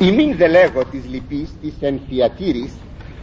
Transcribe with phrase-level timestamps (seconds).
[0.00, 2.72] ημίν δε λέγω της λυπής της ενθιατήρης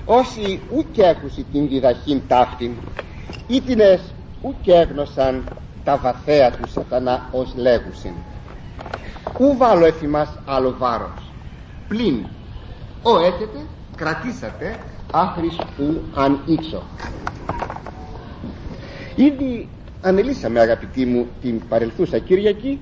[0.05, 2.71] όσοι ουκ έχουσι την διδαχήν ταύτην
[3.47, 5.43] ήτινες ουκ έγνωσαν
[5.83, 8.11] τα βαθέα του σατανά ως λέγουσιν.
[9.39, 11.31] Ου βάλω εφημάς άλλο βάρος.
[11.87, 12.25] Πλην
[13.03, 13.59] ο έχετε
[13.95, 14.77] κρατήσατε
[15.11, 16.83] άχρης ου αν ήξω.
[19.15, 19.69] Ήδη
[20.01, 22.79] ανελήσαμε αγαπητοί μου την παρελθούσα Κυριακή.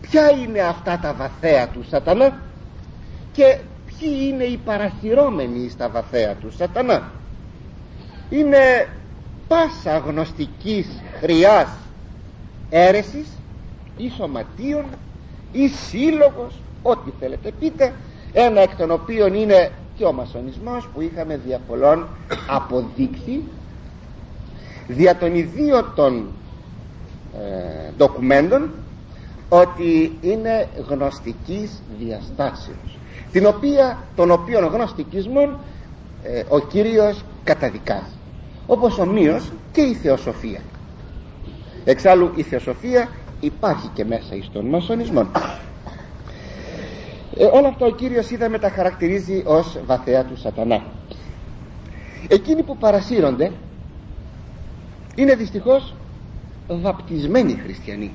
[0.00, 2.45] Ποια είναι αυτά τα βαθέα του σατανά;
[3.36, 7.10] Και ποιοι είναι οι παρασυρώμενοι στα βαθέα του σατανά;
[8.30, 8.88] Είναι
[9.48, 10.86] πάσα γνωστικής
[11.20, 11.68] χρειάς
[12.70, 13.28] αίρεσης
[13.96, 14.84] ή σωματείων
[15.52, 17.92] ή σύλλογος ό,τι θέλετε πείτε
[18.32, 22.06] ένα εκ των οποίων είναι και ο μασονισμός που είχαμε δια πολλών
[22.48, 23.42] αποδείξει
[24.86, 26.26] δια των ιδίωτων
[27.34, 28.70] ε, ντοκουμέντων
[29.48, 32.98] ότι είναι γνωστικής διαστάσεως
[33.32, 35.60] την οποία, τον οποίον γνωστικισμό
[36.22, 38.14] ε, ο Κύριος καταδικάζει
[38.66, 40.60] όπως ομοίως και η Θεοσοφία.
[41.84, 43.08] Εξάλλου η Θεοσοφία
[43.40, 45.26] υπάρχει και μέσα εις τον μασονισμό
[47.38, 50.82] ε, όλα αυτά ο Κύριος είδαμε τα χαρακτηρίζει ως βαθέα του σατανά.
[52.28, 53.52] Εκείνοι που παρασύρονται
[55.14, 55.94] είναι δυστυχώς
[56.68, 58.10] βαπτισμένοι χριστιανοί.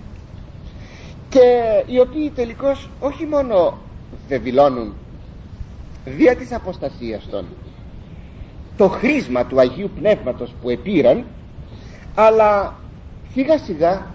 [1.30, 1.39] Και
[1.86, 3.78] οι οποίοι τελικώς όχι μόνο
[4.28, 4.94] δεν δηλώνουν
[6.06, 7.45] δια της αποστασίας των
[8.78, 11.26] το χρήσμα του Αγίου Πνεύματος που επήραν
[12.16, 12.76] αλλά
[13.34, 14.06] σιγά σιγά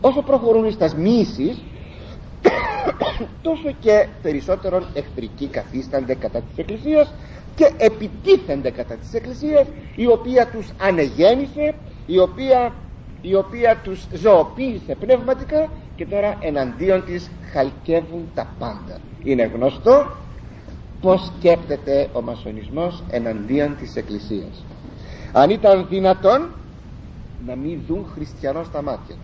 [0.00, 1.62] όσο προχωρούν στα μίσεις
[3.42, 7.12] τόσο και περισσότερον εχθρικοί καθίστανται κατά της Εκκλησίας
[7.54, 11.74] και επιτίθενται κατά της Εκκλησίας η οποία τους ανεγέννησε
[12.06, 12.72] η οποία,
[13.20, 19.00] η οποία τους ζωοποίησε πνευματικά και τώρα εναντίον της χαλκεύουν τα πάντα.
[19.22, 20.06] Είναι γνωστό
[21.00, 24.64] πως σκέπτεται ο μασονισμός εναντίον της Εκκλησίας.
[25.32, 26.48] Αν ήταν δυνατόν
[27.46, 29.14] να μην δουν χριστιανό στα μάτια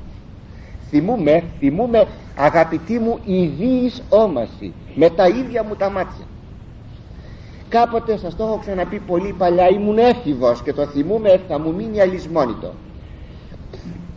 [0.93, 2.07] θυμούμε, θυμούμε
[2.37, 6.25] αγαπητοί μου ιδίης όμαση με τα ίδια μου τα μάτια
[7.69, 12.01] κάποτε σας το έχω ξαναπεί πολύ παλιά ήμουν έφηβος και το θυμούμε θα μου μείνει
[12.01, 12.73] αλυσμόνητο.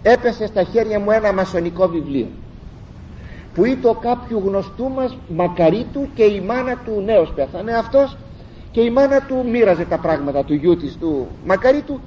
[0.02, 2.28] Έπεσε στα χέρια μου ένα μασονικό βιβλίο
[3.56, 8.18] που ήταν κάποιου γνωστού μας μακαρίτου και η μάνα του νέος πέθανε αυτός
[8.72, 12.00] και η μάνα του μοίραζε τα πράγματα του γιού της του μακαρίτου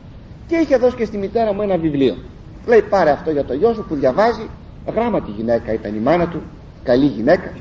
[0.46, 2.16] και είχε δώσει και στη μητέρα μου ένα βιβλίο.
[2.66, 4.48] Λέει πάρε αυτό για το γιο σου που διαβάζει
[4.94, 6.42] γράμματη γυναίκα ήταν η μάνα του
[6.82, 7.52] καλή γυναίκα.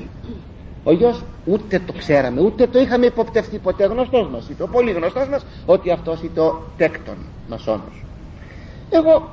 [0.84, 3.84] Ο γιος ούτε το ξέραμε ούτε το είχαμε υποπτευτεί ποτέ.
[3.86, 7.16] Γνωστός μας είπε ο πολύ γνωστός μας ότι αυτός ήταν ο τέκτον
[7.48, 8.02] μασόνος
[8.90, 9.30] εγώ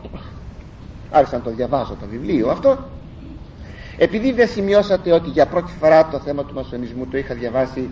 [1.11, 2.77] άρχισα να το διαβάζω το βιβλίο αυτό
[3.97, 7.89] επειδή δεν σημειώσατε ότι για πρώτη φορά το θέμα του μασονισμού το είχα διαβάσει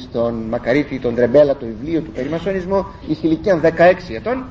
[0.00, 3.70] στον Μακαρίτη τον Τρεμπέλα το βιβλίο του περιμασονισμού η ηλικία 16
[4.14, 4.44] ετών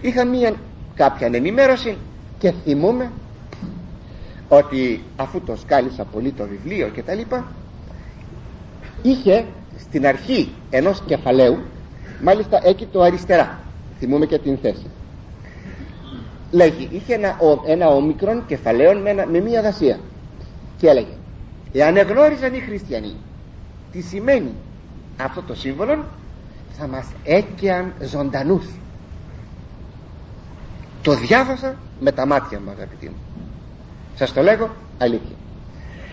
[0.00, 0.54] είχα μία
[0.94, 1.96] κάποια ενημέρωση
[2.38, 3.10] και θυμούμε
[4.48, 7.44] ότι αφού το σκάλισα πολύ το βιβλίο και τα λοιπά
[9.02, 9.44] είχε
[9.78, 11.58] στην αρχή ενός κεφαλαίου
[12.22, 13.58] μάλιστα εκεί το αριστερά.
[13.98, 14.86] Θυμούμε και την θέση
[16.56, 17.36] λέγει είχε ένα,
[17.66, 19.98] ένα όμικρον κεφαλαίο με, με μία δασία
[20.76, 21.14] και έλεγε
[21.72, 23.14] εάν εγνώριζαν οι χριστιανοί
[23.92, 24.52] τι σημαίνει
[25.20, 26.04] αυτό το σύμβολο
[26.78, 28.66] θα μας έκαιαν ζωντανούς
[31.06, 33.16] το διάβασα με τα μάτια μου αγαπητοί μου.
[34.14, 35.36] Σας το λέγω αλήθεια.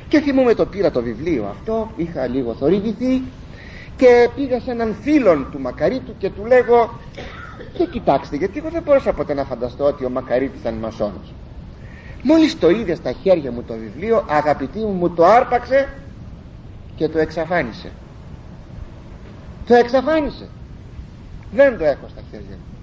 [0.07, 3.21] Και θυμούμαι το πήρα το βιβλίο αυτό είχα λίγο θορύβηθει
[3.95, 6.99] και πήγα σε έναν φίλον του Μακαρίτου και του λέγω
[7.73, 11.33] και κοιτάξτε γιατί εγώ δεν μπορούσα ποτέ να φανταστώ ότι ο Μακαρίτης ήταν μασόνος.
[12.23, 15.89] Μόλις το είδε στα χέρια μου το βιβλίο αγαπητή μου μου το άρπαξε
[16.95, 17.91] και το εξαφάνισε.
[19.67, 20.47] Το εξαφάνισε.
[21.51, 22.77] Δεν το έχω στα χέρια μου.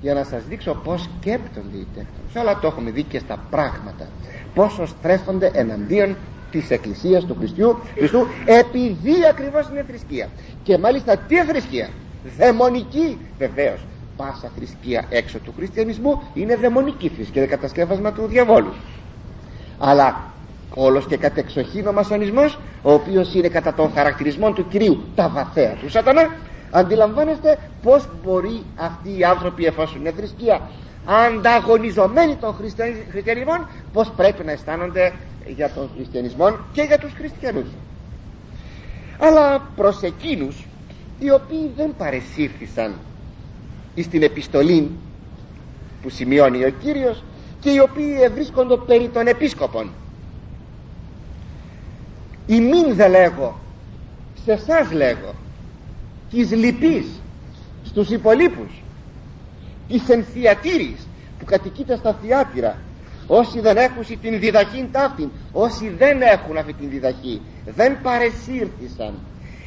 [0.00, 2.34] Για να σας δείξω πως σκέπτονται οι τέκτονες.
[2.36, 4.08] Όλα το έχουμε δει και στα πράγματα.
[4.54, 6.16] Πόσο στρέφονται εναντίον
[6.50, 10.28] της Εκκλησίας του Χριστιού, Χριστού επειδή ακριβώς είναι θρησκεία.
[10.62, 11.88] Και μάλιστα τι θρησκεία;
[12.36, 13.80] Δαιμονική βεβαίως
[14.18, 18.72] πάσα θρησκεία έξω του χριστιανισμού είναι δαιμονική θρησκεία κατασκεύασμα του διαβόλου.
[19.78, 20.24] Αλλά
[20.74, 25.74] όλος και κατεξοχήν ο μασονισμός ο οποίος είναι κατά τον χαρακτηρισμό του Κυρίου τα βαθέα
[25.74, 26.34] του σατανά
[26.70, 30.60] αντιλαμβάνεστε πως μπορεί αυτοί οι άνθρωποι εφόσον είναι θρησκεία
[31.26, 32.54] ανταγωνιζομένοι των
[33.10, 35.12] χριστιανισμών πως πρέπει να αισθάνονται
[35.46, 37.68] για τον χριστιανισμό και για τους χριστιανούς.
[39.18, 40.66] Αλλά προς εκείνους
[41.18, 42.94] οι οποίοι δεν παρεσύρθησαν
[44.02, 44.90] στην επιστολή
[46.02, 47.22] που σημειώνει ο Κύριος
[47.60, 49.90] και οι οποίοι βρίσκονται περί των επίσκοπων.
[52.46, 53.58] Ημίν δε λέγω
[54.44, 55.34] σε εσάς λέγω
[56.30, 57.06] της λυπής
[57.84, 58.82] στους υπολείπους
[59.88, 61.06] της ενθιατήρης
[61.38, 62.78] που κατοικείται στα θιάτυρα
[63.26, 69.14] όσοι δεν έχουν την διδαχή ταύτην όσοι δεν έχουν αυτή την διδαχή δεν παρεσύρθησαν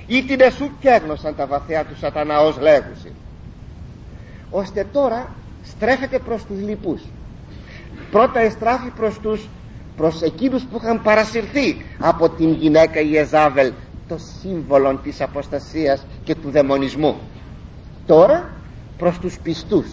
[0.08, 3.12] ή την εσού κέγνωσαν τα βαθέα του σατανά ως λέγουσι
[4.52, 5.30] ώστε τώρα
[5.64, 7.02] στρέφεται προς τους λοιπούς.
[8.12, 9.48] Πρώτα εστράφει προς τους
[9.98, 13.72] προς εκείνους που είχαν παρασυρθεί από την γυναίκα Ιεζάβελ
[14.08, 17.16] το σύμβολο της αποστασίας και του δαιμονισμού.
[18.06, 18.50] Τώρα
[18.98, 19.88] προς τους πιστούς.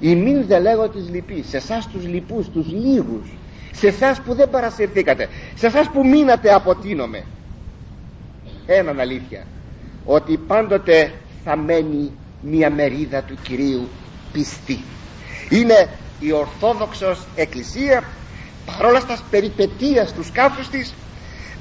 [0.00, 3.28] Μην δε λέγω της λυπής σε εσάς τους λυπούς, τους λίγους
[3.72, 7.24] σε εσάς που δεν παρασυρθήκατε σε εσάς που μείνατε αποτείνομαι.
[8.66, 9.44] Έναν αλήθεια
[10.04, 11.12] ότι πάντοτε
[11.44, 12.10] θα μένει
[12.50, 13.88] μια μερίδα του Κυρίου
[14.32, 14.84] πιστή
[15.48, 15.88] είναι
[16.20, 18.04] η Ορθόδοξος Εκκλησία
[18.66, 20.94] παρόλας στα περιπετίας του σκάφους της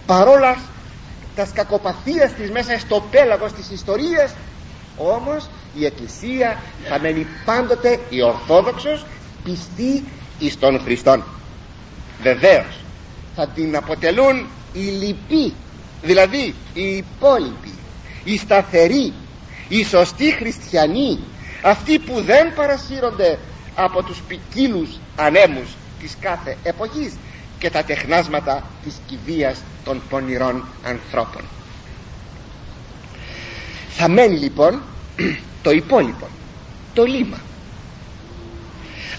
[0.06, 0.58] παρόλας
[1.36, 4.34] τας σκακοπαθίας της μέσα στο πέλαγος της ιστορίας
[4.98, 9.06] όμως η Εκκλησία θα μένει πάντοτε η Ορθόδοξος
[9.44, 10.04] πιστή
[10.40, 11.24] εις τον Χριστόν.
[12.22, 12.80] Βεβαίως
[13.36, 15.54] θα την αποτελούν οι λοιποί
[16.04, 17.74] δηλαδή οι υπόλοιποι
[18.24, 19.14] οι σταθεροί
[19.68, 21.20] οι σωστοί χριστιανοί
[21.64, 23.40] αυτοί που δεν παρασύρονται
[23.76, 25.70] από τους ποικίλους ανέμους
[26.00, 27.14] της κάθε εποχής
[27.60, 31.42] και τα τεχνάσματα της κηδείας των πονηρών ανθρώπων.
[33.90, 34.82] Θα μένει λοιπόν
[35.64, 36.28] το υπόλοιπο
[36.94, 37.38] το λίμα.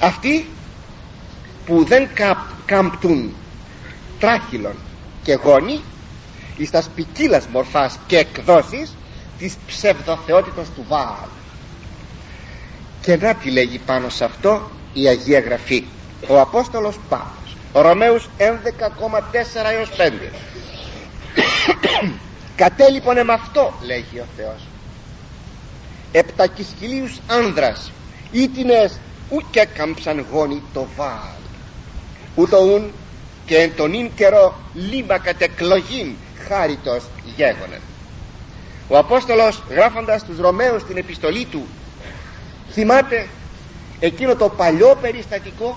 [0.01, 0.47] Αυτοί
[1.67, 2.09] που δεν
[2.67, 3.35] κάμπτουν
[4.19, 4.75] τράχυλων
[5.23, 5.81] και γόνοι
[6.57, 8.95] εις τας ποικίλας μορφάς και εκδόσεις
[9.39, 11.29] της ψευδοθεότητας του Βάαλ.
[13.03, 15.85] Και να τι λέγει πάνω σε αυτό η Αγία Γραφή
[16.29, 18.45] ο Απόστολος Παύλος ο Ρωμαίους 11,4
[19.73, 20.13] έως 5
[22.57, 24.67] κατέλειπον με αυτό λέγει ο Θεός
[26.13, 27.91] επτακισκυλίους άνδρας
[28.33, 28.99] ήτινες
[29.31, 31.37] ουκ έκαμψαν γόνοι το Βάαλ.
[32.35, 32.91] Ούτω ουν
[33.47, 36.15] και εν τον ίν καιρό λίμα κατεκλογήν
[36.49, 37.05] χάριτος
[37.37, 37.81] γέγονεν
[38.89, 41.67] ο Απόστολος γράφοντας τους Ρωμαίους την επιστολή του
[42.73, 43.27] θυμάται
[44.01, 45.77] εκείνο το παλιό περιστατικό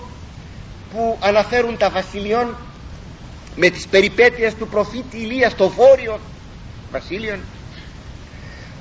[0.92, 2.56] που αναφέρουν τα βασιλειών
[3.56, 6.20] με τις περιπέτειες του προφήτη Ηλία στο βόρειο
[6.92, 7.38] βασίλειον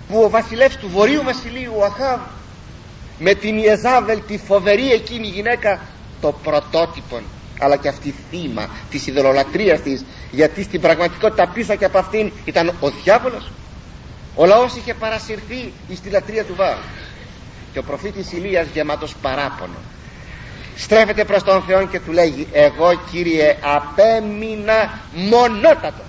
[0.07, 2.19] που ο βασιλεύς του βορείου βασιλείου ο Αχάβ
[3.19, 5.79] με την Ιεζάβελ τη φοβερή εκείνη γυναίκα
[6.21, 7.19] το πρωτότυπο
[7.59, 12.73] αλλά και αυτή θύμα της ιδωλολατρίας της γιατί στην πραγματικότητα πίσω και από αυτήν ήταν
[12.79, 13.51] ο διάβολος
[14.41, 16.77] ο λαός είχε παρασυρθεί στη λατρεία του Βάου.
[17.74, 19.77] Και ο προφήτης Ηλίας γεμάτος παράπονο.
[20.75, 26.06] Στρέφεται προς τον Θεό και του λέγει εγώ Κύριε απέμεινα μονότατος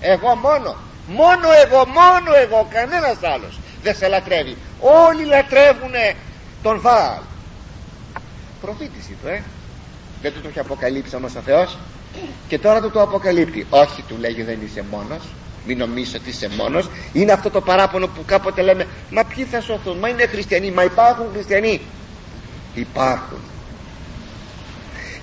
[0.00, 0.76] εγώ μόνο
[1.06, 4.56] μόνο εγώ μόνο εγώ κανένας άλλος δεν σε λατρεύει.
[4.80, 6.14] Όλοι λατρεύουνε
[6.62, 7.20] τον Βάαλ
[8.60, 9.42] προφήτηση του ε
[10.22, 11.76] δεν του το έχει αποκαλύψει όμως ο Θεός.
[12.48, 13.66] Και τώρα του το αποκαλύπτει.
[13.70, 15.22] Όχι του λέγει δεν είσαι μόνος
[15.66, 16.90] μην νομίζεις ότι είσαι μόνος.
[17.12, 20.82] Είναι αυτό το παράπονο που κάποτε λέμε μα ποιοι θα σωθούν μα είναι χριστιανοί μα
[20.84, 21.80] υπάρχουν χριστιανοί
[22.74, 23.38] υπάρχουν.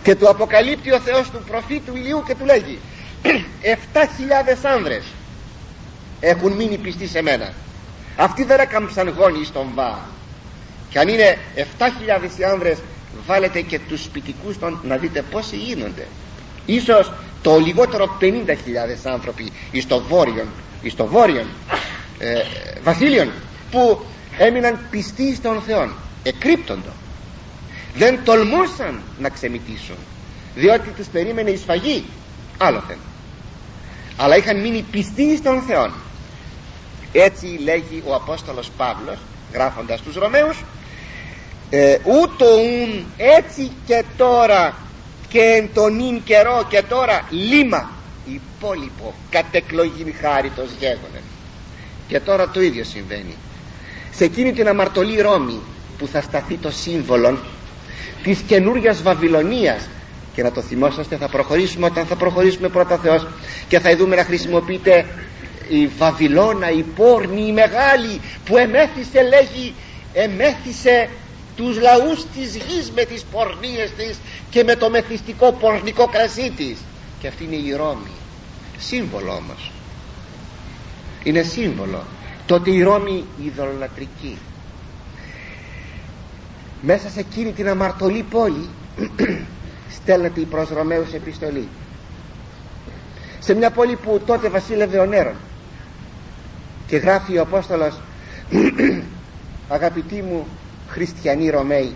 [0.03, 2.79] Και του αποκαλύπτει ο Θεός του προφήτου Ηλίου και του λέγει
[3.23, 3.29] 7.000
[4.63, 5.03] άνδρες
[6.19, 7.53] έχουν μείνει πιστοί σε μένα.
[8.15, 9.99] Αυτοί δεν έκαμψαν γόνοι στον Βά
[10.89, 12.77] και αν είναι 7.000 οι άνδρες
[13.25, 16.07] βάλετε και τους σπιτικούς των να δείτε πόσοι γίνονται.
[16.65, 18.31] Ίσως το λιγότερο 50.000
[19.03, 20.45] άνθρωποι εις το βόρειο,
[20.81, 21.45] εις το βόρειο
[22.19, 22.41] ε,
[22.83, 23.31] βασίλειον
[23.71, 24.05] που
[24.37, 25.89] έμειναν πιστοί στον Θεό
[26.23, 26.91] εκρύπτοντο.
[27.95, 29.95] Δεν τολμούσαν να ξεμητήσουν
[30.55, 32.05] διότι τους περίμενε η σφαγή
[32.57, 32.97] άλλοθεν
[34.17, 35.91] αλλά είχαν μείνει πιστοί στον Θεό
[37.11, 39.17] έτσι λέγει ο Απόστολος Παύλος
[39.53, 40.63] γράφοντας τους Ρωμαίους
[41.69, 44.75] ε, ούτω ουν έτσι και τώρα
[45.29, 47.91] και εν τον ίν καιρό και τώρα λίμα.
[48.25, 51.21] Υπόλοιπο κατεκλογήν χάριτος γέγονεν.
[52.07, 53.35] Και τώρα το ίδιο συμβαίνει.
[54.11, 55.59] Σε εκείνη την αμαρτωλή Ρώμη
[55.97, 57.37] που θα σταθεί το σύμβολο
[58.23, 59.87] της καινούργια Βαβυλωνίας
[60.33, 63.27] και να το θυμόσαστε θα προχωρήσουμε όταν θα προχωρήσουμε πρώτα Θεός
[63.67, 65.05] και θα δούμε να χρησιμοποιείται
[65.69, 69.73] η Βαβυλώνα η πόρνη η μεγάλη που εμέθησε λέγει
[70.13, 71.09] εμέθησε
[71.59, 74.17] τους λαούς της γης με τις πορνίες της
[74.49, 76.77] και με το μεθυστικό πορνικό κρασί της.
[77.19, 78.11] Και αυτή είναι η Ρώμη.
[78.77, 79.71] Σύμβολο όμως.
[81.23, 82.03] Είναι σύμβολο.
[82.45, 84.37] Τότε η Ρώμη ειδωλολατρική
[86.81, 88.69] μέσα σε εκείνη την αμαρτωλή πόλη
[89.97, 91.67] στέλνεται η προς Ρωμαίους επιστολή.
[93.39, 95.35] Σε μια πόλη που τότε βασίλευε ο Νέρον
[96.87, 97.99] και γράφει ο Απόστολος
[99.77, 100.47] αγαπητοί μου
[100.89, 101.95] χριστιανοί Ρωμαίοι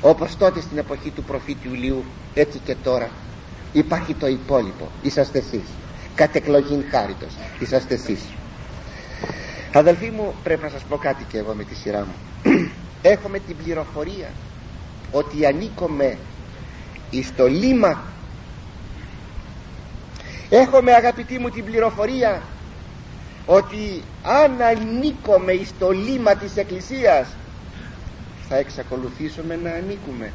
[0.00, 3.10] όπως τότε στην εποχή του προφήτη Ιουλίου έτσι και τώρα
[3.72, 4.88] υπάρχει το υπόλοιπο.
[5.02, 5.62] Είσαστε εσείς.
[6.14, 8.20] Κατ' εκλογήν χάριτος είσαστε εσείς.
[9.72, 12.14] Αδελφοί μου πρέπει να σας πω κάτι και εγώ με τη σειρά μου.
[13.02, 14.28] Έχουμε την πληροφορία
[15.12, 16.18] ότι ανήκουμε
[17.10, 18.02] εις το λίμα.
[20.50, 22.42] Έχουμε αγαπητοί μου την πληροφορία
[23.46, 27.28] ότι αν ανήκουμε εις το λίμα της Εκκλησίας
[28.48, 30.32] θα εξακολουθήσουμε να ανήκουμε.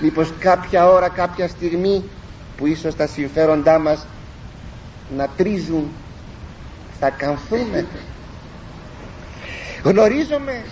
[0.00, 2.04] Μήπως κάποια ώρα κάποια στιγμή
[2.56, 4.06] που ίσως τα συμφέροντά μας
[5.16, 5.88] να τρίζουν
[7.00, 7.86] θα καμφθούμε
[9.82, 10.62] γνωρίζουμε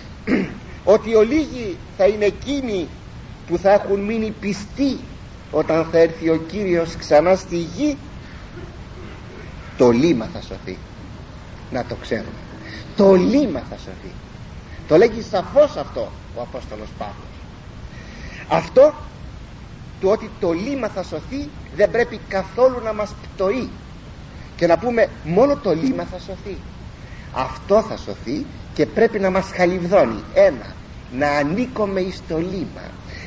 [0.83, 2.87] ότι ο λίγοι θα είναι εκείνοι
[3.47, 4.99] που θα έχουν μείνει πιστοί
[5.51, 7.97] όταν θα έρθει ο Κύριος ξανά στη γη.
[9.77, 10.77] Το λίμα θα σωθεί.
[11.71, 12.29] Να το ξέρουμε.
[12.95, 14.13] Το λίμα θα σωθεί
[14.89, 17.35] το λέγει σαφώς αυτό ο Απόστολος Παύλος.
[18.49, 18.93] Αυτό
[19.99, 23.69] του ότι το λίμα θα σωθεί δεν πρέπει καθόλου να μας πτωεί.
[24.55, 26.57] Και να πούμε μόνο το λίμα θα σωθεί.
[27.33, 30.75] Αυτό θα σωθεί και πρέπει να μας χαλιβδώνει ένα
[31.11, 32.81] να ανήκουμε εις το λίμα.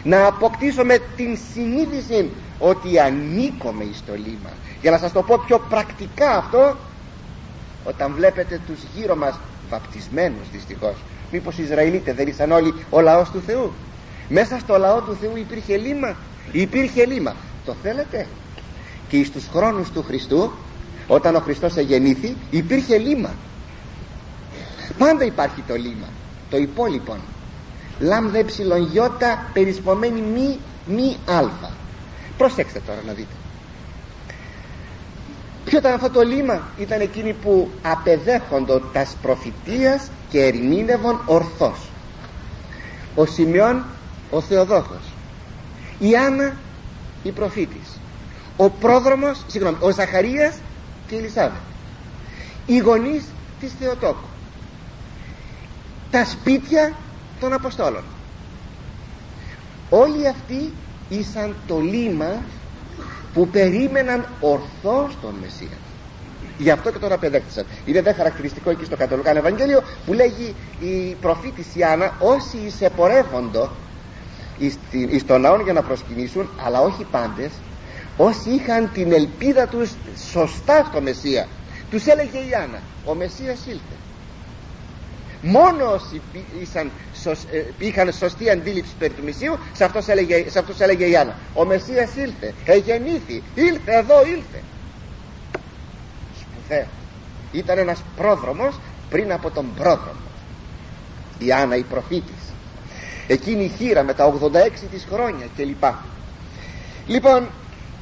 [0.04, 4.50] Να αποκτήσουμε την συνείδηση ότι ανήκουμε εις το λίμα.
[4.80, 6.76] Για να σας το πω πιο πρακτικά αυτό
[7.84, 9.38] όταν βλέπετε τους γύρω μας
[9.72, 10.96] βαπτισμένους δυστυχώς.
[11.30, 13.72] Μήπως οι Ισραηλίτες δεν ήσαν όλοι ο λαός του Θεού;
[14.28, 16.16] Μέσα στο λαό του Θεού υπήρχε λίμα.
[16.52, 17.34] Υπήρχε λίμα.
[17.64, 18.26] Το θέλετε;
[19.08, 20.52] Και στους χρόνους του Χριστού
[21.06, 23.34] όταν ο Χριστός εγεννήθη υπήρχε λίμα.
[24.98, 26.08] Πάντα υπάρχει το λίμα.
[26.50, 27.16] Το υπόλοιπο
[27.98, 31.70] λάμδα εψιλον γιώτα περισπομένη μη μη αλφα.
[32.38, 33.41] Προσέξτε τώρα να δείτε
[35.72, 41.78] ποιο ήταν αυτό το λίμα; Ήταν εκείνοι που απεδέχοντο τας προφητείας και ερμήνευον ορθώς.
[43.14, 43.84] Ο Σημειών
[44.30, 45.12] ο Θεοδόχος
[45.98, 46.56] η Άννα
[47.22, 48.00] η προφήτης.
[48.56, 50.54] Ο πρόδρομος συγγνώμη, ο Ζαχαρίας
[51.08, 51.60] και η Ελισάβετ
[52.66, 53.24] οι γονείς
[53.60, 54.28] της Θεοτόκου.
[56.10, 56.92] Τα σπίτια
[57.40, 58.04] των Αποστόλων.
[59.90, 60.72] Όλοι αυτοί
[61.08, 62.42] ήσαν το λίμα
[63.34, 65.76] που περίμεναν ορθώς τον Μεσσία.
[66.58, 71.16] Γι' αυτό και τον απεδέχτησαν είναι δε χαρακτηριστικό εκεί στο Κατολικό Ευαγγέλιο που λέγει η
[71.20, 73.70] προφήτης Ιάννα όσοι εισεπορεύοντο
[74.92, 77.50] εις τον ναό για να προσκυνήσουν αλλά όχι πάντες
[78.16, 79.90] όσοι είχαν την ελπίδα τους
[80.30, 81.46] σωστά στο Μεσσία
[81.90, 83.96] τους έλεγε η Άννα ο Μεσσίας ήλθε
[85.42, 86.20] μόνο όσοι
[86.60, 86.90] είχαν,
[87.52, 91.36] ε, είχαν σωστή αντίληψη περί του Μεσσίου σε αυτούς έλεγε, σε αυτούς έλεγε η Άννα.
[91.54, 94.62] Ο Μεσσίας ήλθε, εγεννήθη ήλθε εδώ ήλθε
[96.40, 96.86] σπουδαίο.
[97.52, 98.78] Ήταν ένας πρόδρομος
[99.10, 100.20] πριν από τον πρόδρομο
[101.44, 102.52] η Άννα η προφήτης.
[103.26, 105.84] Εκείνη η χείρα με τα 86 της χρόνια κλπ.
[107.06, 107.48] Λοιπόν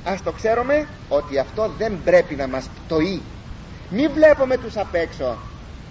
[0.05, 3.23] ας το ξέρουμε ότι αυτό δεν πρέπει να μας πτωεί.
[3.91, 5.37] Μη βλέπουμε τους απ' έξω.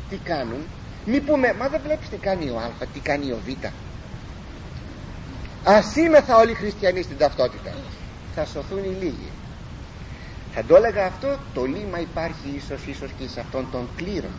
[0.10, 0.66] Τι κάνουν;
[1.10, 3.66] Μη πούμε μα δεν βλέπεις τι κάνει ο Α τι κάνει ο Β.
[5.64, 7.74] Ας είμεθα όλοι οι χριστιανοί στην ταυτότητα.
[8.36, 9.30] Θα σωθούν οι λίγοι.
[10.54, 14.30] Θα το έλεγα αυτό το λίμα υπάρχει ίσως ίσως και σε αυτόν τον κλήρο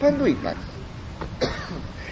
[0.00, 0.72] παντού υπάρχει.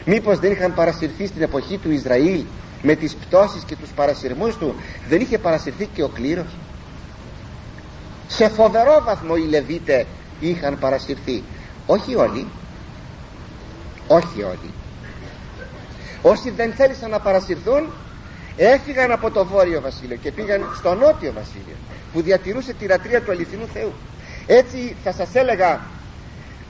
[0.05, 2.45] Μήπως δεν είχαν παρασυρθεί στην εποχή του Ισραήλ
[2.83, 4.75] με τις πτώσεις και τους παρασυρμούς του
[5.09, 6.57] δεν είχε παρασυρθεί και ο κλήρος.
[8.29, 10.07] Σε φοβερό βαθμό οι Λεβίτες
[10.41, 11.43] είχαν παρασυρθεί.
[11.87, 12.47] Όχι όλοι
[14.11, 14.71] όχι όλοι
[16.23, 17.87] όσοι δεν θέλησαν να παρασυρθούν
[18.57, 21.77] έφυγαν από το βόρειο βασίλειο και πήγαν στο νότιο βασίλειο
[22.13, 23.93] που διατηρούσε τη ρατρία του αληθινού Θεού.
[24.47, 25.81] Έτσι θα σας έλεγα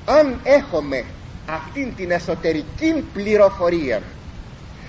[0.04, 1.04] αν έχουμε
[1.46, 4.02] αυτήν την εσωτερική πληροφορία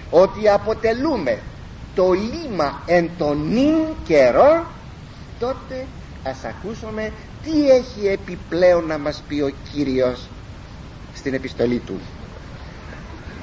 [0.09, 1.39] ότι αποτελούμε
[1.95, 3.75] το λίμα εν τον νυν
[4.07, 4.65] καιρό
[5.39, 5.85] τότε
[6.23, 7.11] ας ακούσουμε
[7.43, 10.29] τι έχει επιπλέον να μας πει ο Κύριος
[11.13, 11.99] στην επιστολή του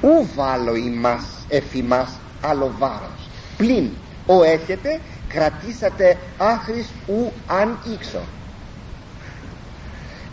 [0.01, 3.29] ου βάλω ημάς εφημάς άλλο βάρος.
[3.57, 3.89] Πλην
[4.25, 8.21] ο έχετε κρατήσατε άχρης ου αν ήξω.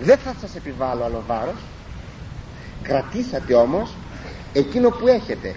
[0.00, 1.60] Δεν θα σας επιβάλλω άλλο βάρος.
[2.82, 3.94] Κρατήσατε όμως
[4.52, 5.54] εκείνο που έχετε.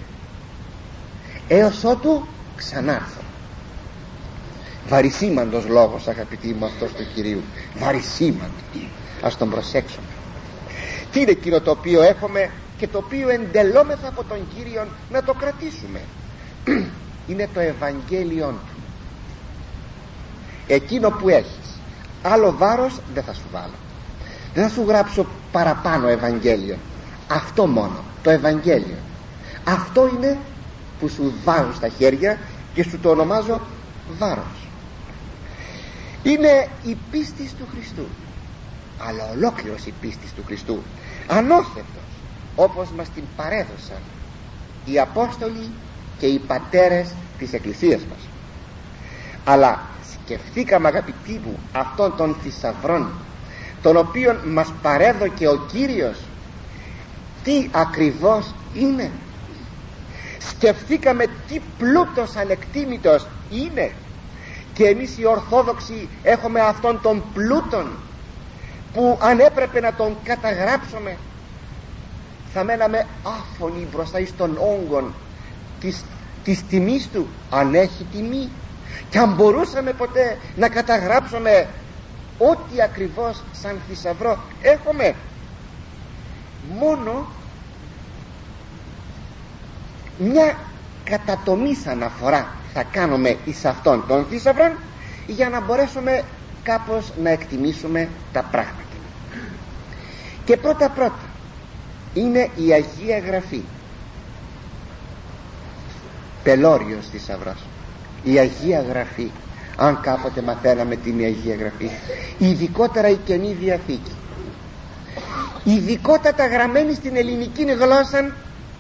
[1.47, 3.21] Έως ότου ξανάρθω.
[4.87, 7.41] Βαρισίμαντος λόγος αγαπητοί μου αυτός του Κυρίου.
[7.77, 8.87] Βαρισίμαντος.
[9.21, 10.05] Ας τον προσέξουμε.
[11.11, 12.49] Τι είναι εκείνο το οποίο έχουμε
[12.79, 16.01] και το οποίο εντελόμεθα από τον Κύριο να το κρατήσουμε.
[17.27, 18.81] Είναι το Ευαγγέλιον του.
[20.67, 21.79] Εκείνο που έχεις
[22.21, 23.73] άλλο βάρος δεν θα σου βάλω.
[24.53, 26.77] Δεν θα σου γράψω παραπάνω Ευαγγέλιο.
[27.27, 28.97] Αυτό μόνο το Ευαγγέλιο.
[29.63, 30.37] Αυτό είναι
[30.99, 32.39] που σου βάζω στα χέρια
[32.73, 33.61] και σου το ονομάζω
[34.17, 34.67] βάρος.
[36.23, 38.05] Είναι η πίστη του Χριστού.
[38.97, 40.83] Αλλά ολόκληρος η πίστη του Χριστού.
[41.27, 42.08] Ανώθευτος
[42.59, 44.01] όπως μας την παρέδωσαν
[44.85, 45.69] οι Απόστολοι
[46.17, 48.19] και οι πατέρες της Εκκλησίας μας.
[49.45, 49.79] Αλλά
[50.11, 53.11] σκεφτήκαμε αγαπητοί μου αυτών των θησαυρών
[53.81, 56.17] τον οποίον μας παρέδωκε ο Κύριος
[57.43, 59.11] τι ακριβώς είναι.
[60.39, 63.91] Σκεφτήκαμε τι πλούτος ανεκτήμητος είναι.
[64.73, 67.91] Και εμείς οι Ορθόδοξοι έχουμε αυτόν τον πλούτον
[68.93, 71.17] που αν έπρεπε να τον καταγράψουμε
[72.53, 75.13] θα μέναμε άφωνοι μπροστά εις των όγκων
[75.79, 76.03] της,
[76.43, 78.49] της τιμής του αν έχει τιμή.
[79.09, 81.67] Και αν μπορούσαμε ποτέ να καταγράψουμε
[82.37, 85.15] ό,τι ακριβώς σαν θησαυρό έχουμε
[86.79, 87.27] μόνο
[90.17, 90.57] μια
[91.03, 94.71] κατατομής αναφορά θα κάνουμε εις αυτόν τον θησαυρό
[95.27, 96.23] για να μπορέσουμε
[96.63, 98.77] κάπως να εκτιμήσουμε τα πράγματα.
[100.45, 101.28] Και πρώτα πρώτα
[102.19, 103.61] είναι η Αγία Γραφή.
[106.43, 107.57] Πελώριος θησαυρός
[108.23, 109.31] η Αγία Γραφή.
[109.75, 111.89] Αν κάποτε μαθαίναμε την Αγία Γραφή.
[112.37, 114.11] Ειδικότερα η Καινή Διαθήκη.
[115.63, 118.35] Ειδικότατα γραμμένη στην ελληνική γλώσσα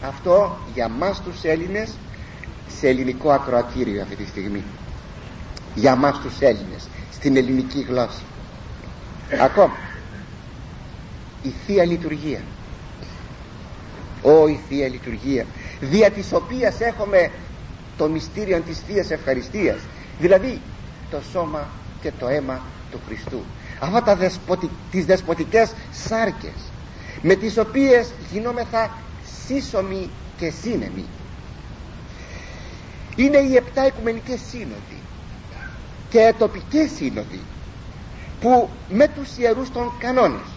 [0.07, 1.89] αυτό για μας τους Έλληνες
[2.79, 4.63] σε ελληνικό ακροατήριο αυτή τη στιγμή.
[5.75, 8.21] Για μας τους Έλληνες στην ελληνική γλώσσα.
[9.43, 9.75] Ακόμα.
[11.43, 12.41] Η Θεία Λειτουργία
[14.21, 15.45] Ω η Θεία Λειτουργία
[15.79, 17.31] δια της οποίας έχουμε
[17.97, 19.77] το μυστήριο της Θείας Ευχαριστίας
[20.19, 20.61] δηλαδή
[21.11, 21.67] το σώμα
[22.01, 22.61] και το αίμα
[22.91, 23.41] του Χριστού.
[23.79, 26.71] Αυτά τα δεσποτι, τις δεσποτικές σάρκες
[27.21, 28.91] με τις οποίες γινόμεθα
[29.45, 31.05] σύσσωμοι και σύνεμοι.
[33.15, 34.99] Είναι οι επτά οικουμενικές σύνοδοι
[36.09, 37.39] και τοπικές σύνοδοι
[38.41, 40.47] που με τους ιερούς των κανόνες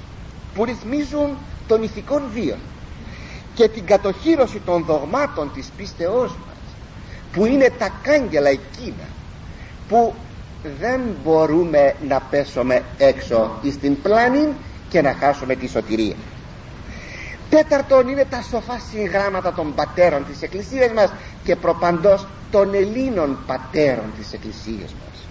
[0.55, 2.59] που ρυθμίζουν των ηθικών βίων
[3.54, 6.56] και την κατοχήρωση των δογμάτων της πίστεώς μας
[7.32, 9.04] που είναι τα κάγκελα εκείνα
[9.88, 10.14] που
[10.80, 14.48] δεν μπορούμε να πέσουμε έξω στην πλάνη
[14.88, 16.16] και να χάσουμε τη σωτηρία.
[17.50, 21.12] Τέταρτον είναι τα σοφά συγγράμματα των πατέρων της Εκκλησίας μας
[21.44, 25.26] και προπαντός των Ελλήνων πατέρων της Εκκλησίας μας.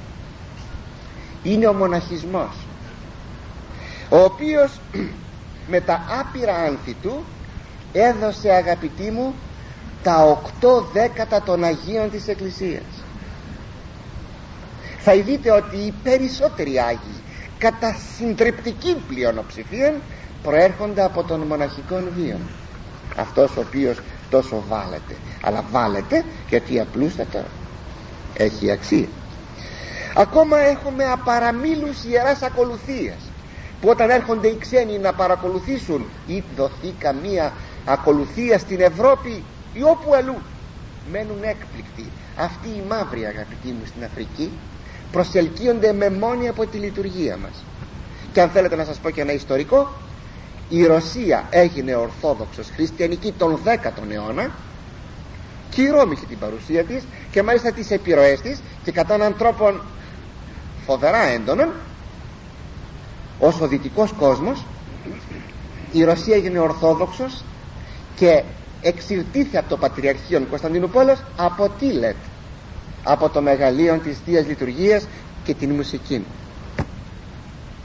[1.43, 2.55] Είναι ο μοναχισμός
[4.10, 4.79] ο οποίος
[5.71, 7.23] με τα άπειρα άνθη του
[7.93, 9.34] έδωσε αγαπητοί μου
[10.04, 12.84] τα οκτώ δέκατα των Αγίων της Εκκλησίας.
[14.99, 17.21] Θα δείτε ότι οι περισσότεροι Άγιοι
[17.58, 19.95] κατά συντριπτική πλειονοψηφία
[20.43, 22.38] προέρχονται από τον μοναχικό βίο
[23.17, 23.99] αυτός ο οποίος
[24.30, 25.15] τόσο βάλετε.
[25.41, 27.45] Αλλά βάλετε γιατί απλούστατα
[28.38, 29.08] έχει αξία.
[30.15, 33.17] Ακόμα έχουμε απαραμίλους ιεράς ακολουθίας
[33.82, 37.54] που όταν έρχονται οι ξένοι να παρακολουθήσουν ή δοθεί καμία
[37.86, 40.38] ακολουθία στην Ευρώπη ή όπου αλλού.
[41.12, 42.06] Μένουν έκπληκτοι.
[42.38, 44.52] Αυτοί οι μαύροι αγαπητοί μου στην Αφρική
[45.12, 47.63] προσελκύονται με μόνη από τη λειτουργία μας.
[48.34, 49.89] Και αν θέλετε να σας πω και ένα ιστορικό
[50.72, 54.52] η Ρωσία έγινε ορθόδοξος χριστιανική τον 10ο αιώνα
[55.70, 59.38] και η Ρώμη είχε την παρουσία της και μάλιστα τις επιρροές της και κατά έναν
[59.38, 59.74] τρόπο
[60.86, 61.70] φοβερά έντονον
[63.39, 64.65] ως ο δυτικός κόσμος
[65.91, 67.44] η Ρωσία έγινε ορθόδοξος
[68.15, 68.43] και
[68.82, 72.15] εξηρτήθη από το Πατριαρχείο Κωνσταντινούπολος από Τίλετ
[73.04, 75.08] από το μεγαλείο της Θείας Λειτουργίας
[75.43, 76.26] και την μουσική.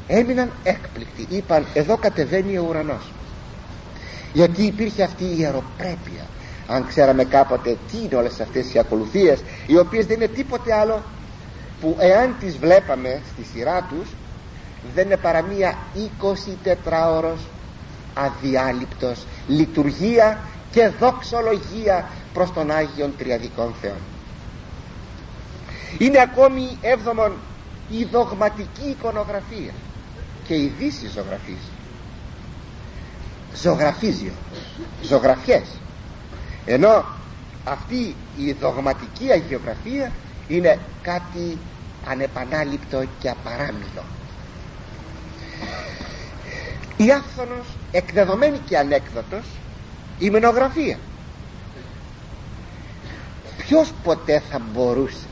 [0.07, 1.27] Έμειναν έκπληκτοι.
[1.29, 3.11] Είπαν εδώ κατεβαίνει ο ουρανός
[4.37, 6.27] γιατί υπήρχε αυτή η ιεροπρέπεια.
[6.67, 11.03] Αν ξέραμε κάποτε τι είναι όλες αυτές οι ακολουθίες οι οποίες δεν είναι τίποτε άλλο
[11.81, 14.09] που εάν τις βλέπαμε στη σειρά τους
[14.95, 15.79] δεν είναι παρά μία
[16.23, 17.39] 24 ώρος
[18.17, 19.27] αδιάλειπτος.
[19.49, 20.39] Λειτουργία
[20.71, 24.01] και δοξολογία προς τον Άγιον Τριαδικών Θεών.
[25.99, 27.33] Είναι ακόμη έβδομον
[27.91, 29.73] η δογματική εικονογραφία
[30.47, 31.59] και η δύση ζωγραφής
[33.63, 34.33] ζωγραφίζιο
[35.03, 35.67] ζωγραφιές.
[36.65, 37.05] Ενώ
[37.65, 40.13] αυτή η δογματική αγιογραφία
[40.49, 41.59] είναι κάτι
[42.09, 44.05] ανεπανάληπτο και απαράμιλο.
[46.97, 49.45] Η άφθονος εκδεδομένη και ανέκδοτος
[50.19, 50.99] η μενογραφία
[53.57, 55.27] ποιος ποτέ θα μπορούσε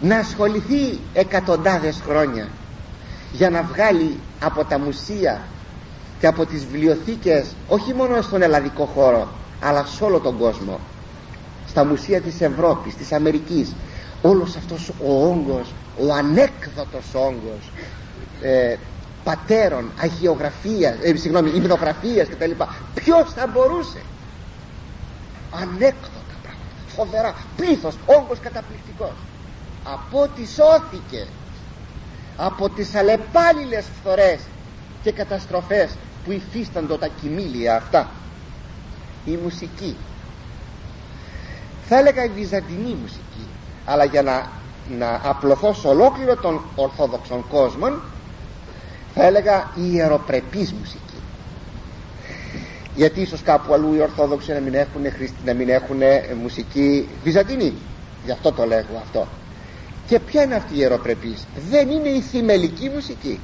[0.00, 2.48] να ασχοληθεί εκατοντάδες χρόνια
[3.32, 5.40] για να βγάλει από τα μουσεία
[6.20, 9.28] και από τις βιβλιοθήκες όχι μόνο στον ελλαδικό χώρο
[9.60, 10.80] αλλά σε όλο τον κόσμο
[11.68, 13.72] στα μουσεία της Ευρώπης, της Αμερικής
[14.22, 17.70] όλος αυτός ο όγκος ο ανέκδοτος όγκος
[18.42, 18.76] ε,
[19.24, 22.50] πατέρων, αγιογραφίας ε, συγγνώμη, υμνογραφίας κτλ
[22.94, 24.02] ποιος θα μπορούσε;
[25.54, 29.12] Ανέκδοτα πράγματα φοβερά, πλήθος, όγκος καταπληκτικός.
[29.84, 31.26] Από ό,τι σώθηκε
[32.36, 34.40] από τις αλλεπάλληλες φθορές
[35.02, 38.10] και καταστροφές που υφίσταντο τα κοιμήλια αυτά
[39.24, 39.96] η μουσική.
[41.88, 43.46] Θα έλεγα η βυζαντινή μουσική
[43.84, 44.50] αλλά για να,
[44.98, 48.02] να απλωθώ σε ολόκληρο των ορθόδοξων κόσμων
[49.14, 50.98] θα έλεγα η ιεροπρεπής μουσική
[52.94, 55.00] γιατί ίσως κάπου αλλού οι Ορθόδοξοι να μην έχουν,
[55.44, 56.00] να μην έχουν
[56.42, 57.72] μουσική βυζαντινή.
[58.24, 59.26] Γι' αυτό το λέγω αυτό.
[60.06, 63.40] Και ποια είναι αυτή η ιεροπρεπής δεν είναι η θυμελική μουσική.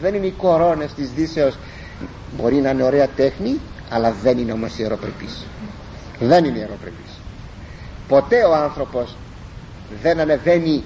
[0.00, 1.58] Δεν είναι οι κορώνες της δύσεως.
[2.36, 3.60] Μπορεί να είναι ωραία τέχνη
[3.92, 5.46] αλλά δεν είναι όμως ιεροπρεπής
[6.18, 7.20] δεν είναι ιεροπρεπής
[8.08, 9.16] ποτέ ο άνθρωπος
[10.02, 10.82] δεν ανεβαίνει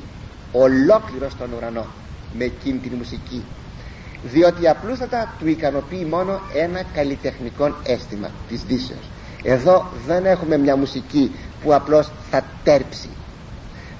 [0.52, 1.86] ολόκληρος στον ουρανό
[2.38, 3.42] με εκείνη την μουσική
[4.22, 9.10] διότι απλούστατα του ικανοποιεί μόνο ένα καλλιτεχνικό αίσθημα της δύσεως.
[9.42, 13.08] Εδώ δεν έχουμε μια μουσική που απλώς θα τέρψει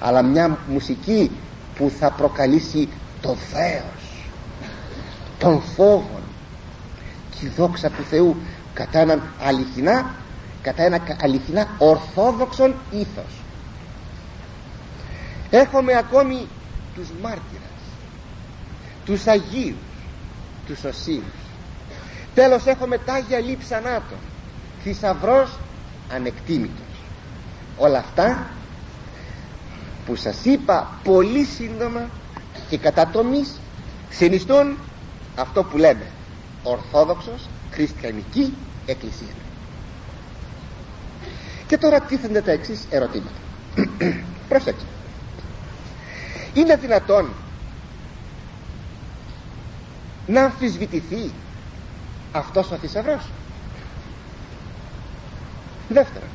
[0.00, 1.30] αλλά μια μουσική
[1.78, 2.88] που θα προκαλήσει
[3.20, 4.26] το δέος
[5.38, 6.22] των φόβων
[7.30, 8.36] και η δόξα του Θεού
[8.74, 10.14] κατά έναν αληθινά
[10.62, 13.42] κατά ένα αληθινά ορθόδοξον ήθος.
[15.50, 16.46] Έχουμε ακόμη
[16.94, 17.66] τους μάρτυρες
[19.06, 19.85] τους Αγίους
[20.66, 21.24] τους Οσίους
[22.36, 24.18] τέλος έχουμε τα Άγια Λείψανάτων
[24.82, 25.58] θησαυρός
[26.12, 26.86] ανεκτήμητος.
[27.76, 28.46] Όλα αυτά
[30.06, 32.08] που σας είπα πολύ σύντομα
[32.68, 33.60] και κατά τομής
[34.10, 34.76] συνιστούν
[35.36, 36.06] αυτό που λέμε
[36.62, 38.54] ορθόδοξος χριστιανική
[38.86, 39.34] εκκλησία.
[41.66, 43.30] Και τώρα τίθενται τα εξής ερωτήματα.
[44.48, 44.86] Προσέξτε.
[46.54, 47.28] Είναι δυνατόν
[50.26, 51.30] να αμφισβητηθεί.
[52.32, 53.22] Αυτός ο θησαυρός
[55.88, 56.28] δεύτερον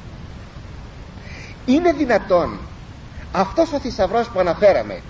[1.66, 2.60] είναι δυνατόν
[3.32, 5.02] αυτός ο θησαυρός που αναφέραμε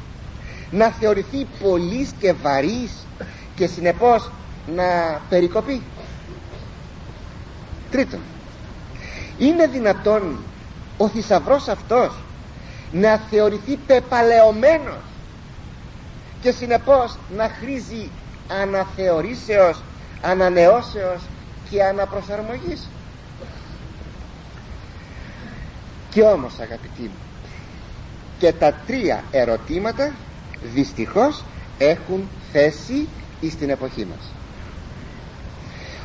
[0.71, 2.91] να θεωρηθεί πολύς και βαρύς
[3.55, 4.31] και συνεπώς
[4.75, 4.83] να
[5.29, 5.81] περικοπεί.
[7.91, 8.19] Τρίτον
[9.37, 10.37] είναι δυνατόν
[10.97, 12.13] ο θησαυρός αυτός
[12.91, 14.99] να θεωρηθεί πεπαλαιωμένος
[16.41, 18.09] και συνεπώς να χρήζει
[18.61, 19.81] αναθεωρήσεως
[20.21, 21.21] ανανεώσεως
[21.69, 22.87] και αναπροσαρμογής.
[26.09, 27.19] Και όμως αγαπητοί μου
[28.39, 30.11] και τα τρία ερωτήματα
[30.73, 31.43] δυστυχώς
[31.77, 33.07] έχουν θέση
[33.51, 34.31] στην εποχή μας.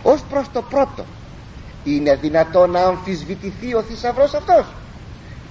[0.02, 1.04] Ως προς το πρώτο
[1.84, 4.66] είναι δυνατό να αμφισβητηθεί ο θησαυρός αυτός;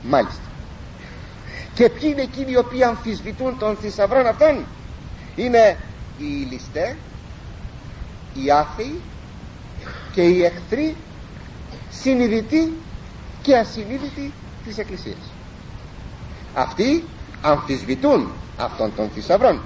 [0.03, 0.39] Μάλιστα.
[1.73, 4.65] Και ποιοι είναι εκείνοι οι οποίοι αμφισβητούν τον θησαυρό αυτόν;
[5.35, 5.77] Είναι
[6.17, 6.97] οι ληστέ
[8.33, 9.01] οι άθεοι
[10.11, 10.95] και οι εχθροί
[11.91, 12.73] συνειδητοί
[13.41, 14.33] και ασυνείδητοι
[14.65, 15.31] της Εκκλησίας.
[16.55, 17.03] Αυτοί
[17.41, 19.59] αμφισβητούν αυτόν τον θησαυρό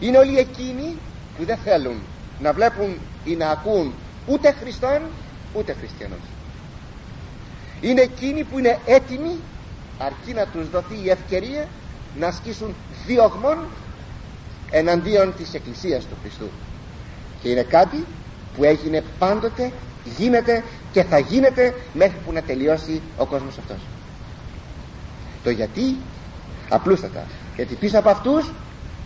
[0.00, 0.96] είναι όλοι εκείνοι
[1.36, 1.96] που δεν θέλουν
[2.40, 3.92] να βλέπουν ή να ακούν
[4.26, 5.00] ούτε Χριστόν
[5.54, 6.18] ούτε Χριστιανός.
[7.80, 9.36] Είναι εκείνοι που είναι έτοιμοι
[9.98, 11.68] αρκεί να τους δοθεί η ευκαιρία
[12.18, 12.74] να ασκήσουν
[13.06, 13.58] διωγμόν
[14.70, 16.48] εναντίον της Εκκλησίας του Χριστού.
[17.42, 18.04] Και είναι κάτι
[18.56, 19.72] που έγινε πάντοτε
[20.18, 23.78] γίνεται και θα γίνεται μέχρι που να τελειώσει ο κόσμος αυτός.
[25.42, 25.96] Το γιατί
[26.68, 27.26] απλούστατα.
[27.56, 28.50] Γιατί πίσω από αυτούς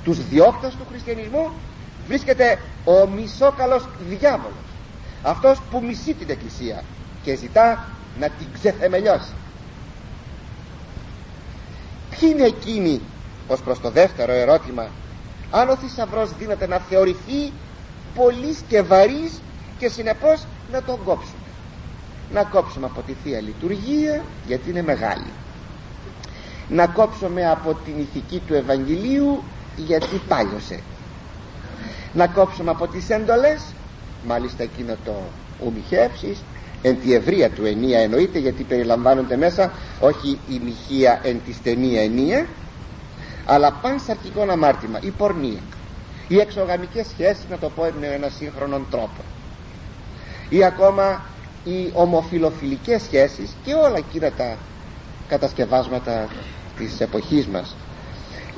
[0.04, 1.50] τους διώκτες του χριστιανισμού
[2.08, 4.64] βρίσκεται ο μισόκαλος διάβολος.
[5.22, 6.82] Αυτός που μισεί την εκκλησία
[7.22, 7.88] και ζητά
[8.20, 9.32] να την ξεθεμελιώσει.
[12.10, 13.00] Ποιοι είναι εκείνοι
[13.48, 14.88] ως προς το δεύτερο ερώτημα
[15.50, 17.52] αν ο θησαυρός δίνεται να θεωρηθεί
[18.14, 19.40] πολύς και βαρύς
[19.78, 21.38] και συνεπώς να τον κόψουμε.
[22.32, 25.30] Να κόψουμε από τη Θεία Λειτουργία γιατί είναι μεγάλη.
[26.68, 29.42] Να κόψουμε από την ηθική του Ευαγγελίου
[29.76, 30.80] γιατί πάλιωσε.
[32.12, 33.62] Να κόψουμε από τις έντολες
[34.26, 35.14] μάλιστα εκείνο το
[35.66, 36.38] ομιχεύσεις
[36.82, 41.94] εν τη ευρεία του ενία εννοείται γιατί περιλαμβάνονται μέσα όχι η μοιχεία εν της στενή
[41.96, 42.46] ενία
[43.46, 45.60] αλλά πανσαρκικό αμάρτημα η πορνεία
[46.28, 49.22] οι εξωγαμικές σχέσεις να το πω με ένα σύγχρονο τρόπο.
[50.48, 51.22] Ή ακόμα
[51.64, 54.56] οι ομοφιλοφιλικές σχέσεις και όλα εκείνα τα
[55.28, 56.28] κατασκευάσματα
[56.76, 57.76] της εποχής μας.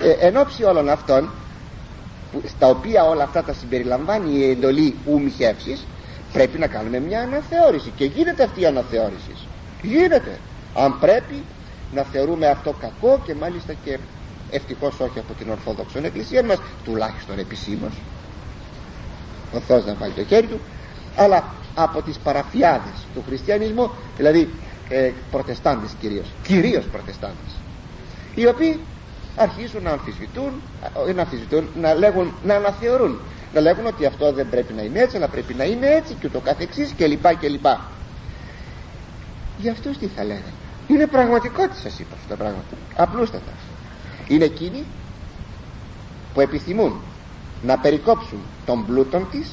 [0.02, 1.30] Ε, εν ώψη όλων αυτών
[2.46, 5.86] στα οποία όλα αυτά τα συμπεριλαμβάνει η εντολή ουμιχεύσης
[6.32, 7.92] πρέπει να κάνουμε μια αναθεώρηση.
[7.96, 9.34] Και γίνεται αυτή η αναθεώρηση.
[9.82, 10.38] Γίνεται.
[10.74, 11.42] Αν πρέπει
[11.94, 13.98] να θεωρούμε αυτό κακό και μάλιστα και
[14.50, 17.92] ευτυχώς όχι από την Ορθόδοξο Εκκλησία μας τουλάχιστον επισήμως.
[19.54, 20.60] Ο Θεός να βάλει το χέρι του.
[21.16, 24.48] Αλλά από τις παραφιάδες του χριστιανισμού δηλαδή
[24.88, 27.52] ε, προτεστάντες κυρίως κυρίως προτεστάντες
[28.34, 28.80] οι οποίοι
[29.36, 30.52] αρχίζουν να αμφισβητούν,
[31.08, 33.18] ε, να αμφισβητούν να, λέγουν, να αναθεωρούν
[33.54, 36.28] να λέγουν ότι αυτό δεν πρέπει να είναι έτσι αλλά πρέπει να είναι έτσι και
[36.28, 37.80] το καθεξής και λοιπά και λοιπά.
[39.58, 40.52] Για αυτούς τι θα λέγανε
[40.88, 42.76] είναι πραγματικότητα σας είπα αυτά τα πράγματα.
[42.96, 43.52] Απλούστατα
[44.28, 44.84] είναι εκείνοι
[46.34, 47.00] που επιθυμούν
[47.62, 49.48] να περικόψουν τον πλούτον της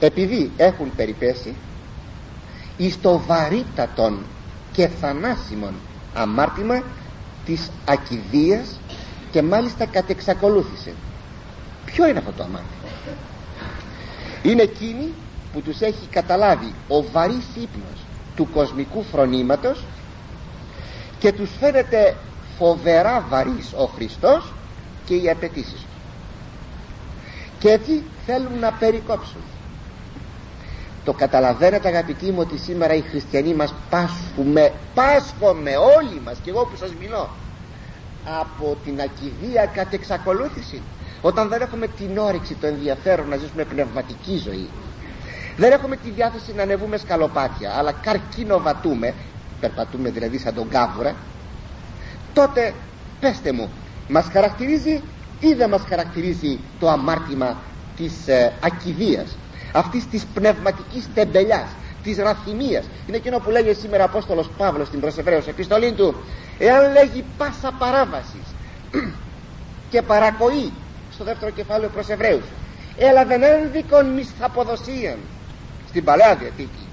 [0.00, 1.54] επειδή έχουν περιπέσει
[2.76, 4.18] εις το βαρύτατον
[4.72, 5.74] και θανάσιμον
[6.14, 6.82] αμάρτημα
[7.44, 8.80] της ακιδείας
[9.30, 10.92] και μάλιστα κατεξακολούθησε
[11.84, 12.92] ποιο είναι αυτό το αμάρτημα;
[14.42, 15.12] Είναι εκείνη
[15.52, 18.04] που τους έχει καταλάβει ο βαρύς ύπνος
[18.36, 19.84] του κοσμικού φρονήματος
[21.18, 22.16] και τους φαίνεται
[22.58, 24.52] φοβερά βαρύς ο Χριστός
[25.04, 25.98] και οι απαιτήσεις του.
[27.58, 29.40] Και έτσι θέλουν να περικόψουν.
[31.04, 36.64] Το καταλαβαίνετε αγαπητοί μου ότι σήμερα οι χριστιανοί μας πάσχουμε πάσχομαι όλοι μας και εγώ
[36.64, 37.28] που σας μιλώ
[38.40, 40.82] από την ακιδεία κατ' εξακολούθηση.
[41.22, 44.68] Όταν δεν έχουμε την όρεξη το ενδιαφέρον να ζήσουμε πνευματική ζωή
[45.58, 49.14] δεν έχουμε τη διάθεση να ανεβούμε σκαλοπάτια αλλά καρκίνοβατούμε
[49.60, 51.14] περπατούμε δηλαδή σαν τον κάβουρα
[52.38, 52.74] τότε
[53.20, 53.70] πέστε μου
[54.08, 55.02] μας χαρακτηρίζει
[55.40, 57.56] ή δεν μας χαρακτηρίζει το αμάρτημα
[57.96, 59.36] της ε, ακιδείας
[59.72, 61.68] αυτής της πνευματικής τεμπελιάς
[62.02, 62.84] της ραθυμίας.
[63.06, 66.14] Είναι εκείνο που λέγει σήμερα ο Απόστολος Παύλος στην προσεβραίος επιστολή του
[66.58, 68.46] εάν λέγει πάσα παράβασης
[69.90, 70.72] και παρακοή
[71.12, 72.44] στο δεύτερο κεφάλαιο προς Εβραίους
[72.96, 75.18] έλαβεν ένδικον μισθαποδοσίαν
[75.88, 76.86] στην Παλαιά Διαθήκη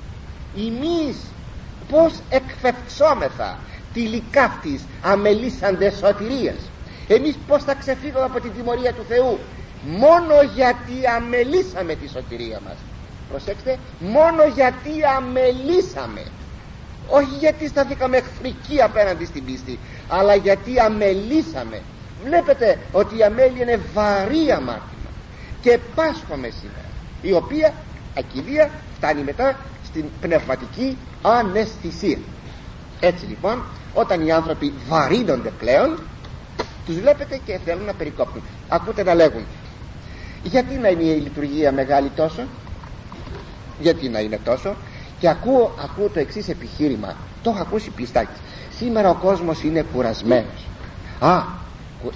[0.58, 1.18] εμείς
[1.90, 3.58] πως εκφευξόμεθα
[3.96, 6.70] τη λικάφτης αμελήσαντες σωτηρίας
[7.08, 9.40] εμείς πως θα ξεφύγουμε από την τιμωρία του Θεού;
[9.88, 12.76] Μόνο γιατί αμελήσαμε τη σωτηρία μας.
[13.30, 16.24] Προσέξτε μόνο γιατί αμελήσαμε.
[17.10, 21.82] Όχι γιατί σταθήκαμε εχθρικοί απέναντι στην πίστη αλλά γιατί αμελήσαμε.
[22.24, 25.10] Βλέπετε ότι η αμέλεια είναι βαρύ αμάρτημα
[25.62, 26.90] και πάσχομαι σήμερα
[27.22, 27.74] η οποία
[28.18, 32.18] ακιδεία φτάνει μετά στην πνευματική αναισθησία
[33.00, 36.00] έτσι λοιπόν όταν οι άνθρωποι βαρύνονται πλέον
[36.86, 38.42] τους βλέπετε και θέλουν να περικόπτουν.
[38.70, 39.46] Ακούτε να λέγουν
[40.44, 42.42] γιατί να είναι η λειτουργία μεγάλη τόσο;
[43.80, 44.76] Γιατί να είναι τόσο;
[45.20, 47.16] Και ακούω, ακούω το εξής επιχείρημα.
[47.44, 48.40] Το έχω ακούσει πιστάκι.
[48.78, 50.68] Σήμερα ο κόσμος είναι κουρασμένος
[51.20, 51.42] α,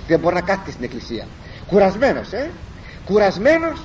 [0.07, 1.25] δεν μπορεί να κάθεται στην εκκλησία.
[1.67, 2.49] Κουρασμένος ε;
[3.05, 3.81] Κουρασμένος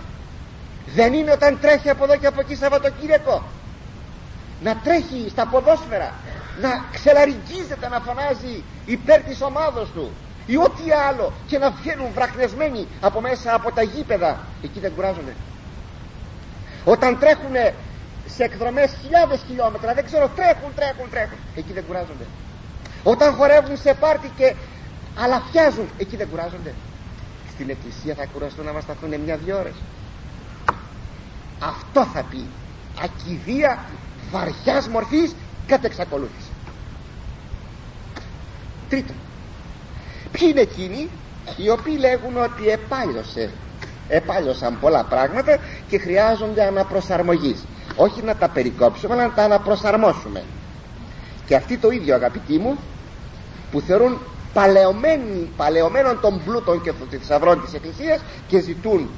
[0.94, 3.42] δεν είναι όταν τρέχει από εδώ και από εκεί Σαββατοκύριακο.
[4.62, 6.12] Να τρέχει στα ποδόσφαιρα
[6.60, 10.12] να ξελαριγγίζεται να φωνάζει υπέρ της ομάδος του
[10.46, 14.40] ή ό,τι άλλο και να βγαίνουν βραχνεσμένοι από μέσα από τα γήπεδα.
[14.62, 15.34] Εκεί δεν κουράζονται.
[16.84, 17.54] Όταν τρέχουν
[18.26, 21.38] σε εκδρομές χιλιάδες χιλιόμετρα δεν ξέρω τρέχουν τρέχουν τρέχουν.
[21.56, 22.26] Εκεί δεν κουράζονται.
[23.02, 24.54] Όταν χορεύουν σε πάρτι και
[25.18, 26.74] αλαφιάζουν εκεί δεν κουράζονται.
[27.52, 29.74] Στην εκκλησία θα κουραστούν να μας σταθούν μια-δυο ώρες.
[31.58, 32.44] Αυτό θα πει.
[33.02, 33.84] Ακιδεία
[34.30, 35.34] βαριάς μορφής
[35.66, 36.43] κατ' εξακολούθηση
[38.88, 39.16] τρίτον
[40.32, 41.08] ποιοι είναι εκείνοι
[41.56, 43.50] οι οποίοι λέγουν ότι επάλωσε
[44.08, 47.64] επάλωσαν πολλά πράγματα και χρειάζονται αναπροσαρμογής.
[47.96, 50.42] Όχι να τα περικόψουμε αλλά να τα αναπροσαρμόσουμε.
[51.46, 52.78] Και αυτοί το ίδιο αγαπητοί μου
[53.70, 54.18] που θεωρούν
[55.56, 59.08] παλαιωμένων των πλούτων και των θησαυρών της Εκκλησίας και ζητούν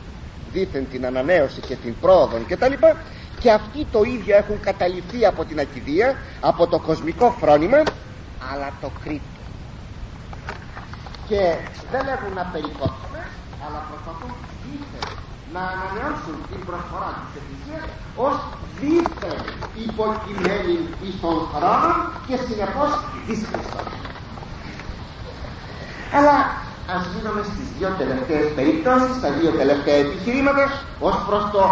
[0.53, 2.97] δήθεν την ανανέωση και την πρόοδο και τα λοιπά
[3.41, 7.83] και αυτοί το ίδιο έχουν καταληφθεί από την ακιδεία από το κοσμικό φρόνημα
[8.53, 9.36] αλλά το κρύπτουν
[11.31, 11.43] και
[11.93, 13.15] δεν έχουν να περικόψουν
[13.65, 15.07] αλλά προσπαθούν δήθεν
[15.55, 17.85] να ανανεώσουν την προσφορά της Εκκλησίας
[18.27, 18.37] ως
[18.81, 19.39] δήθεν
[19.87, 21.91] υποκειμένη εις τον χρόνο
[22.27, 22.91] και συνεπώς
[23.27, 23.89] της Χριστός
[26.17, 26.37] αλλά
[26.95, 30.65] ας γίνουμε στις δύο τελευταίες περιπτώσεις στα δύο τελευταία επιχειρήματα
[31.09, 31.63] ως προς το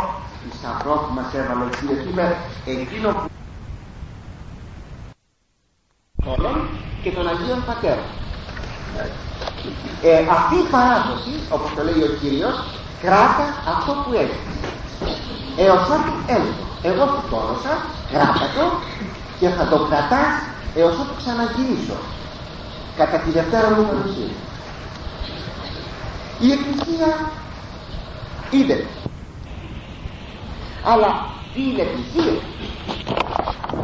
[0.41, 2.27] θησαυρό που μας έβαλε ο Κύριος είπε
[2.75, 3.29] εκείνο που
[7.03, 8.05] και των Αγίων Πατέρων
[10.09, 12.57] ε, αυτή η παράδοση όπως το λέει ο Κύριος
[13.03, 14.41] κράτα αυτό που έχει.
[15.65, 16.65] Έως ότου έλθω.
[16.89, 17.75] Εγώ που το έδωσα
[18.13, 18.65] κράτα το
[19.39, 20.35] και θα το κρατάς
[20.81, 21.97] έως ότου ξαναγυρίσω.
[22.97, 24.35] Κατά τη δευτέρα μου παρουσία
[26.41, 27.31] η Εκκλησία
[28.51, 28.87] είναι.
[30.85, 32.33] Αλλά τι είναι Εκκλησία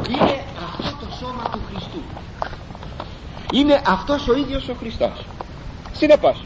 [0.09, 2.03] είναι αυτό το σώμα του Χριστού.
[3.53, 5.25] Είναι αυτός ο ίδιος ο Χριστός
[6.01, 6.45] συνεπώς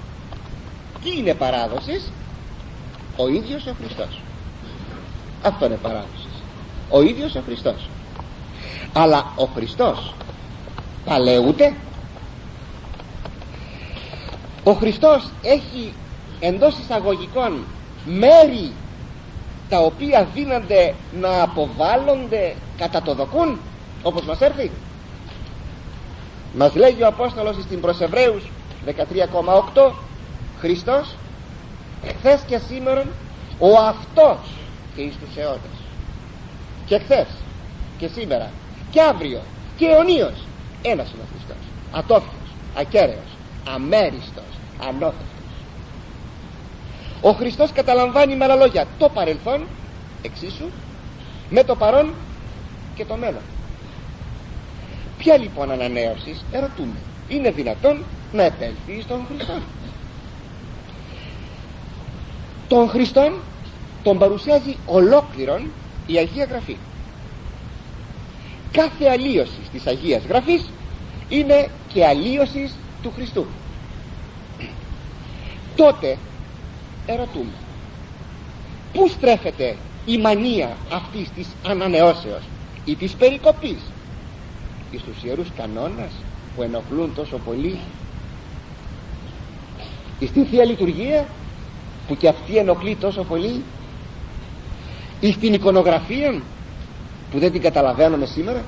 [1.03, 2.13] τι είναι παράδοσης;
[3.17, 4.21] Ο ίδιος ο Χριστός.
[5.43, 6.43] Αυτό είναι παράδοσης.
[6.91, 7.89] Ο ίδιος ο Χριστός.
[8.93, 10.15] Αλλά ο Χριστός
[11.05, 11.75] παλαιούται
[14.65, 15.93] ο Χριστός έχει
[16.41, 17.65] εντός εισαγωγικών
[18.05, 18.73] μέρη
[19.69, 23.59] τα οποία δίνονται να αποβάλλονται κατά το δοκούν
[24.03, 24.71] όπως μας έρθει.
[26.57, 28.43] Μας λέγει ο Απόστολος στην προς Εβραίους
[28.87, 29.93] 13,8
[30.61, 31.15] Χριστός
[32.19, 33.07] χθες και σήμερα
[33.59, 34.39] ο αυτός
[34.95, 35.79] και εις τους αιώνες
[36.87, 37.27] και χθες
[37.99, 38.51] και σήμερα
[38.91, 39.41] και αύριο
[39.77, 40.45] και αιωνίως
[40.83, 41.63] ένας είναι ο Χριστός.
[41.93, 43.31] Ατόφιος, ακέραιος,
[43.69, 44.53] αμέριστος,
[44.89, 45.35] ανώθευτος
[47.27, 49.67] ο Χριστός καταλαμβάνει με άλλα λόγια το παρελθόν
[50.23, 50.69] εξίσου
[51.51, 52.15] με το παρόν
[52.95, 53.43] και το μέλλον.
[55.19, 56.97] Ποια λοιπόν ανανέωσης ερωτούμε.
[57.29, 59.61] Είναι δυνατόν να επέλθει στον Χριστό
[62.69, 63.33] τον Χριστόν
[64.03, 65.71] τον παρουσιάζει ολόκληρον
[66.07, 66.77] η Αγία Γραφή.
[68.73, 70.71] Κάθε αλλίωση της Αγίας Γραφής
[71.29, 73.47] είναι και αλλίωσης του Χριστού.
[75.77, 76.19] Τότε
[77.07, 77.53] ερωτούμε
[78.93, 82.43] πού στρέφεται η μανία αυτής της ανανεώσεως
[82.85, 83.81] ή της περικοπής;
[84.91, 86.13] Εις τους ιερούς κανόνας
[86.55, 87.79] που ενοχλούν τόσο πολύ
[90.19, 91.27] εις την Θεία Λειτουργία
[92.07, 93.63] που και αυτή ενοχλεί τόσο πολύ
[95.21, 96.43] εις την εικονογραφία
[97.31, 98.63] που δεν την καταλαβαίνουμε σήμερα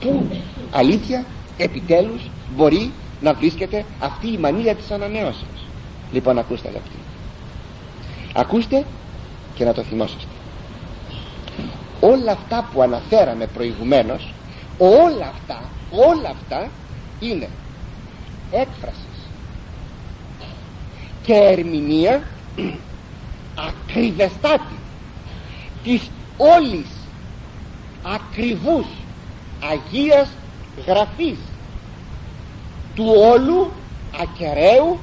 [0.00, 0.26] που
[0.70, 1.24] αλήθεια
[1.56, 5.66] επιτέλους μπορεί να βρίσκεται αυτή η μανία της ανανεώσεως
[6.12, 6.96] λοιπόν ακούστε αγαπητοί.
[8.34, 8.84] Ακούστε
[9.54, 10.26] και να το θυμόσαστε.
[12.00, 14.32] Όλα αυτά που αναφέραμε προηγουμένως
[14.78, 16.68] όλα αυτά όλα αυτά
[17.20, 17.48] είναι
[18.50, 19.11] έκφρασης
[21.22, 22.22] και ερμηνεία
[23.54, 24.78] ακριβεστάτη
[25.84, 26.86] της όλης
[28.02, 28.86] ακριβούς
[29.60, 30.28] Αγίας
[30.86, 31.38] Γραφής
[32.94, 33.70] του όλου
[34.20, 34.98] ακεραίου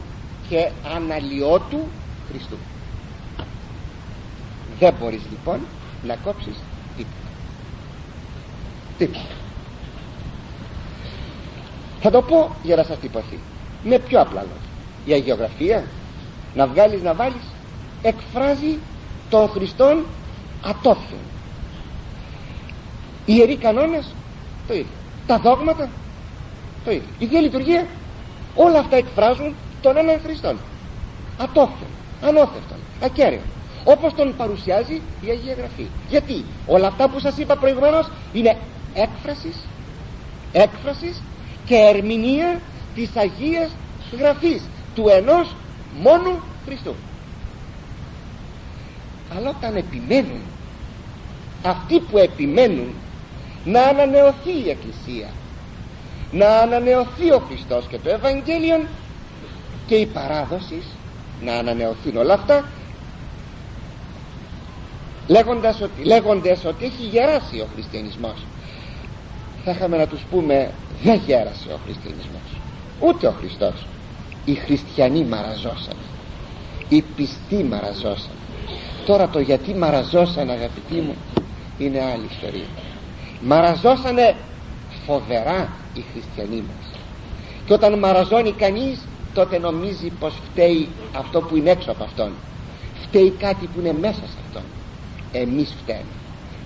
[0.50, 1.80] και αναλυότου
[2.30, 2.56] Χριστού.
[4.80, 5.60] Δεν μπορείς λοιπόν
[6.04, 6.56] να κόψεις
[6.98, 7.16] τίποτα.
[8.98, 9.20] Τίποτα.
[12.02, 13.40] Θα το πω για να σας τυπωθεί.
[13.84, 14.56] Με πιο απλά λόγια.
[15.06, 15.84] Η αγιογραφία
[16.54, 17.44] να βγάλεις να βάλεις
[18.02, 18.78] εκφράζει
[19.30, 20.06] τον Χριστόν
[20.66, 21.20] ατόφιον.
[23.26, 24.16] Οι ιεροί κανόνες
[24.68, 24.98] το ίδιο.
[25.28, 25.90] Τα δόγματα
[26.86, 27.10] το ίδιο.
[27.20, 27.88] Η Θεία Λειτουργία
[28.56, 30.58] όλα αυτά εκφράζουν τον έναν Χριστόν.
[31.38, 31.90] Ατόφιον,
[32.22, 33.42] ανώθευτον, ακέραιο.
[33.84, 35.88] Όπως τον παρουσιάζει η Αγία Γραφή.
[36.10, 38.58] Γιατί; Όλα αυτά που σας είπα προηγουμένως είναι
[38.94, 39.68] έκφρασης
[40.52, 41.22] έκφρασης
[41.66, 42.62] και ερμηνεία
[42.96, 43.72] της Αγίας
[44.20, 44.62] Γραφής
[44.96, 45.56] του ενός
[46.02, 46.96] μόνου Χριστού.
[49.36, 50.42] Αλλά όταν επιμένουν
[51.66, 52.94] αυτοί που επιμένουν
[53.66, 55.28] να ανανεωθεί η Εκκλησία
[56.32, 58.86] να ανανεωθεί ο Χριστός και το Ευαγγέλιο
[59.88, 60.84] και η παράδοση
[61.42, 62.66] να ανανεωθούν όλα αυτά
[65.28, 68.46] λέγοντας ότι, λέγοντας ότι έχει γεράσει ο χριστιανισμός.
[69.66, 70.72] Θα είχαμε να τους πούμε
[71.04, 72.42] δεν γέρασε ο χριστιανισμός
[73.00, 73.86] ούτε ο Χριστός
[74.50, 75.98] οι χριστιανοί μαραζώσαν
[76.90, 78.32] οι πιστοί μαραζώσαν
[79.06, 81.16] τώρα το γιατί μαραζώσαν αγαπητοί μου
[81.78, 82.68] είναι άλλη ιστορία.
[83.42, 84.36] Μαραζώσανε
[85.06, 87.00] φοβερά οι χριστιανοί μας.
[87.66, 89.00] Και όταν μαραζώνει κανείς
[89.34, 92.32] τότε νομίζει πως φταίει αυτό που είναι έξω από αυτόν.
[93.04, 94.64] Φταίει κάτι που είναι μέσα σε αυτόν.
[95.32, 96.14] Εμείς φταίμε.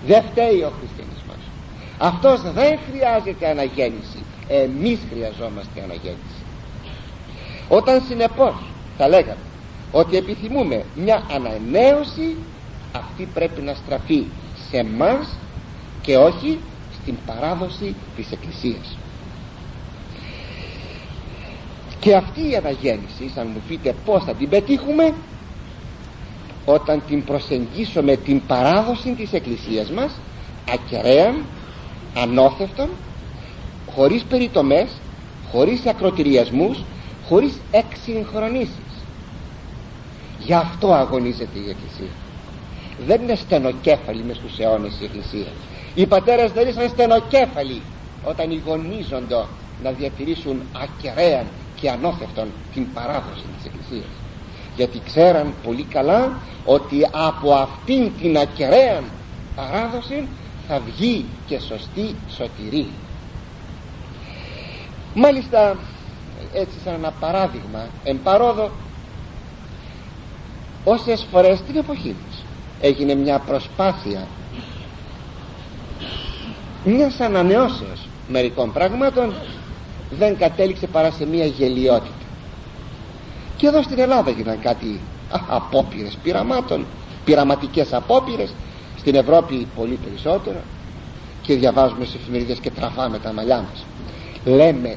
[0.06, 1.42] Δεν φταίει ο χριστιανισμός.
[1.98, 4.18] Αυτός δεν χρειάζεται αναγέννηση.
[4.48, 6.43] Εμείς χρειαζόμαστε αναγέννηση
[7.68, 8.54] όταν συνεπώς
[8.96, 9.40] θα λέγαμε
[9.90, 12.36] ότι επιθυμούμε μια ανανέωση
[12.92, 14.24] αυτή πρέπει να στραφεί
[14.70, 15.38] σε μας
[16.00, 16.58] και όχι
[17.02, 18.98] στην παράδοση της Εκκλησίας.
[22.00, 25.14] Και αυτή η αναγέννηση αν μου πείτε πως θα την πετύχουμε
[26.64, 30.12] όταν την προσεγγίσουμε την παράδοση της Εκκλησίας μας
[30.72, 31.44] ακεραίαν,
[32.16, 32.88] ανώθευτον
[33.90, 35.00] χωρίς περιτομές
[35.50, 36.84] χωρίς ακροτηριασμούς
[37.28, 39.04] χωρίς εξυγχρονίσεις.
[40.38, 42.14] Γι' αυτό αγωνίζεται η Εκκλησία.
[43.06, 45.52] Δεν είναι στενοκέφαλη μες στους αιώνες η Εκκλησία.
[45.94, 47.82] Οι πατέρες δεν ήσαν στενοκέφαλοι
[48.24, 49.44] όταν γονίζονται
[49.82, 51.46] να διατηρήσουν ακεραίαν
[51.80, 54.10] και ανώθευτον την παράδοση της Εκκλησίας.
[54.76, 59.02] Γιατί ξέραν πολύ καλά ότι από αυτήν την ακεραία
[59.56, 60.28] παράδοση
[60.68, 62.86] θα βγει και σωστή σωτηρή
[65.14, 65.76] μάλιστα
[66.54, 68.70] έτσι σαν ένα παράδειγμα εμπαρόδο
[70.84, 72.42] όσες φορές την εποχή μας
[72.80, 74.26] έγινε μια προσπάθεια
[76.84, 79.34] μιας ανανεώσεως μερικών πραγμάτων
[80.10, 82.14] δεν κατέληξε παρά σε μια γελιότητα.
[83.56, 85.00] Και εδώ στην Ελλάδα έγιναν κάτι
[85.48, 86.84] απόπειρες πειραμάτων
[87.24, 88.54] πειραματικές απόπειρες
[88.98, 90.58] στην Ευρώπη πολύ περισσότερο
[91.42, 93.84] και διαβάζουμε σε εφημερίδες και τραβάμε τα μαλλιά μας.
[94.44, 94.96] Λέμε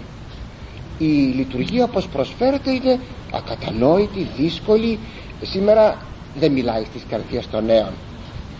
[0.97, 2.99] η λειτουργία όπως προσφέρεται είναι
[3.33, 4.99] ακατανόητη, δύσκολη.
[5.41, 5.97] Σήμερα
[6.35, 7.91] δεν μιλάει στις καρδιές των νέων.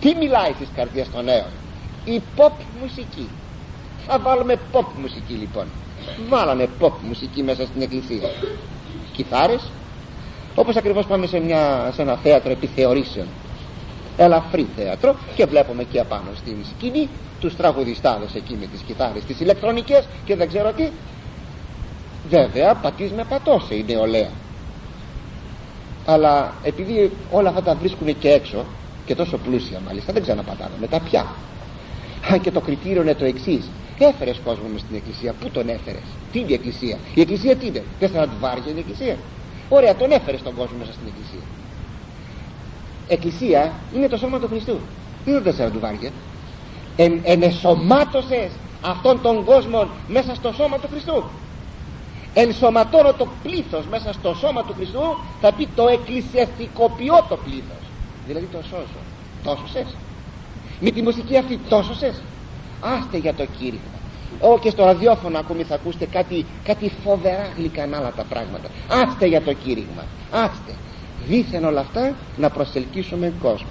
[0.00, 1.50] Τι μιλάει στις καρδιές των νέων;
[2.04, 3.28] Η pop μουσική.
[4.06, 5.66] Θα βάλουμε pop μουσική λοιπόν.
[6.28, 8.28] Βάλανε pop μουσική μέσα στην εκκλησία.
[9.12, 9.70] Κιθάρες.
[10.54, 13.26] Όπως ακριβώς πάμε σε, μια, σε ένα θέατρο επιθεωρήσεων.
[14.16, 17.08] Ελαφρύ θέατρο και βλέπουμε εκεί απάνω στην σκηνή
[17.40, 20.88] τους τραγουδιστάδες εκεί με τις κιθάρες τις ηλεκτρονικές και δεν ξέρω τι
[22.28, 24.30] βέβαια πατής με πατώσε η νεολαία.
[26.06, 28.64] Αλλά επειδή όλα αυτά τα βρίσκουν και έξω
[29.04, 31.26] και τόσο πλούσια μάλιστα δεν ξαναπατάνε μετά πια.
[32.30, 33.68] Αν και το κριτήριο είναι το εξής.
[33.98, 36.02] Έφερες κόσμο μες στην εκκλησία πού τον έφερες
[36.32, 39.16] τι είναι η εκκλησία η εκκλησία τι είναι τέσσερα του βάρια είναι η εκκλησία.
[39.68, 41.46] Ωραία τον έφερες τον κόσμο μέσα στην εκκλησία.
[43.08, 44.78] Εκκλησία είναι το σώμα του Χριστού.
[45.24, 46.10] Τι είναι τέσσερα του βάρια
[46.96, 48.50] εν, ενεσωμάτωσες
[48.82, 51.24] αυτόν τον κόσμο μέσα στο σώμα του Χριστού
[52.34, 55.00] ενσωματώνω το πλήθος μέσα στο σώμα του Χριστού
[55.40, 57.82] θα πει το εκκλησιαστικοποιώ το πλήθος.
[58.26, 59.00] Δηλαδή το σώζω.
[59.44, 59.96] Τόσο σες
[60.80, 62.22] με τη μουσική αυτή τόσο σες
[62.80, 63.98] άστε για το κήρυγμα.
[64.40, 68.68] Ω και στο ραδιόφωνο ακόμη θα ακούσετε κάτι, κάτι φοβερά γλυκανάλα τα πράγματα.
[68.88, 70.04] Άστε για το κήρυγμα.
[70.30, 70.74] Άστε.
[71.26, 73.68] Δήθεν όλα αυτά να προσελκύσουμε κόσμο.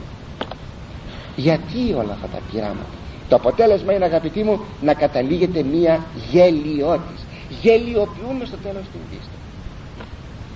[1.36, 2.86] Γιατί όλα αυτά τα πειράματα;
[3.30, 7.26] Το αποτέλεσμα είναι αγαπητοί μου να καταλήγεται μία γελιότης
[7.62, 9.38] γελιοποιούμε στο τέλος την πίστη.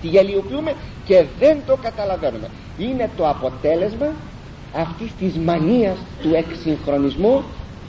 [0.01, 0.73] Τη γελιοποιούμε
[1.05, 2.49] και δεν το καταλαβαίνουμε.
[2.77, 4.07] Είναι το αποτέλεσμα
[4.75, 7.43] αυτής της μανίας του εξυγχρονισμού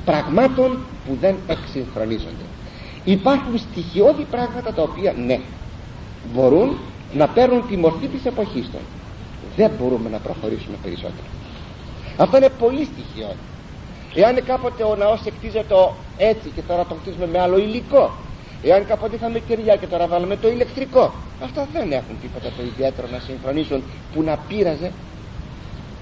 [0.04, 2.46] πραγμάτων που δεν εξυγχρονίζονται.
[3.04, 5.40] Υπάρχουν στοιχειώδη πράγματα τα οποία ναι
[6.32, 6.76] μπορούν
[7.14, 8.80] να παίρνουν τη μορφή της εποχής των.
[9.56, 11.28] Δεν μπορούμε να προχωρήσουμε περισσότερο.
[12.16, 13.44] Αυτό είναι πολύ στοιχειώδη.
[14.14, 15.74] Εάν κάποτε ο ναός εκτίζεται
[16.16, 18.10] έτσι και τώρα το χτίζουμε με άλλο υλικό
[18.62, 21.12] εάν κάποτε είχαμε κεριά και τώρα βάλουμε το ηλεκτρικό.
[21.42, 23.82] Αυτά δεν έχουν τίποτα το ιδιαίτερο να συγχρονίσουν
[24.14, 24.92] που να πείραζε.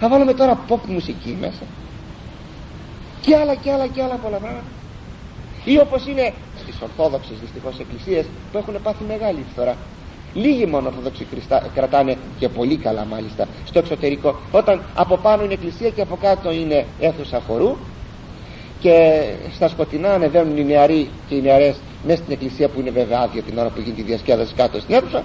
[0.00, 1.62] Θα βάλουμε τώρα pop μουσική μέσα.
[3.20, 4.64] Και άλλα και άλλα και άλλα πολλά πράγματα.
[5.64, 9.76] Ή όπως είναι στις ορθόδοξες δυστυχώς εκκλησίες που έχουν πάθει μεγάλη φθορά.
[10.34, 11.26] Λίγοι μόνο ορθόδοξοι
[11.74, 16.50] κρατάνε και πολύ καλά μάλιστα στο εξωτερικό όταν από πάνω είναι εκκλησία και από κάτω
[16.52, 17.76] είναι αίθουσα χορού
[18.80, 19.22] και
[19.54, 21.76] στα σκοτεινά ανεβαίνουν οι νεαροί και οι νεαρές
[22.06, 24.94] μέσα στην εκκλησία που είναι βέβαια άδεια την ώρα που γίνεται η διασκέδαση κάτω στην
[24.94, 25.24] αίθουσα.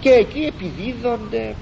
[0.00, 1.54] Και εκεί επιδίδονται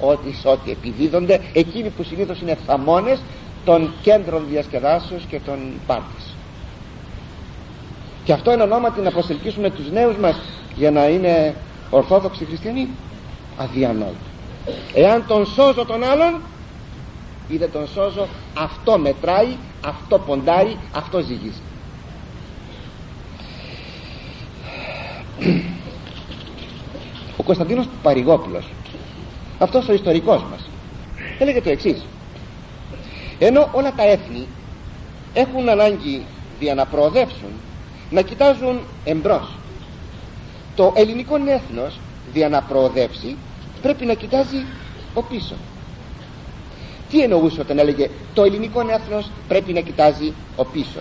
[0.00, 3.20] ό,τι ό,τι επιδίδονται εκείνοι που συνήθως είναι θαμώνες
[3.64, 6.34] των κέντρων διασκεδάσεως και των πάρτης.
[8.24, 10.40] Και αυτό είναι ονόματι να προσελκύσουμε τους νέους μας
[10.76, 11.54] για να είναι
[11.90, 12.88] ορθόδοξοι χριστιανοί.
[13.56, 14.16] Αδιανόητο.
[14.94, 16.40] Εάν τον σώζω τον άλλον
[17.48, 21.60] ή δεν τον σώζω αυτό μετράει αυτό ποντάρει αυτό ζυγίζει.
[27.36, 28.68] Ο Κωνσταντίνος Παρηγόπουλος
[29.58, 30.68] αυτός ο ιστορικός μας
[31.38, 32.04] έλεγε το εξής.
[33.38, 34.46] Ενώ όλα τα έθνη
[35.34, 36.24] έχουν ανάγκη
[36.60, 37.50] για να προοδεύσουν
[38.10, 39.48] να κοιτάζουν εμπρός.
[40.76, 41.98] Το ελληνικό έθνος
[42.32, 43.36] για να προοδεύσει
[43.82, 44.64] πρέπει να κοιτάζει
[45.14, 45.54] ο πίσω
[47.12, 51.00] τι εννοούσε όταν έλεγε το ελληνικό έθνος πρέπει να κοιτάζει ο πίσω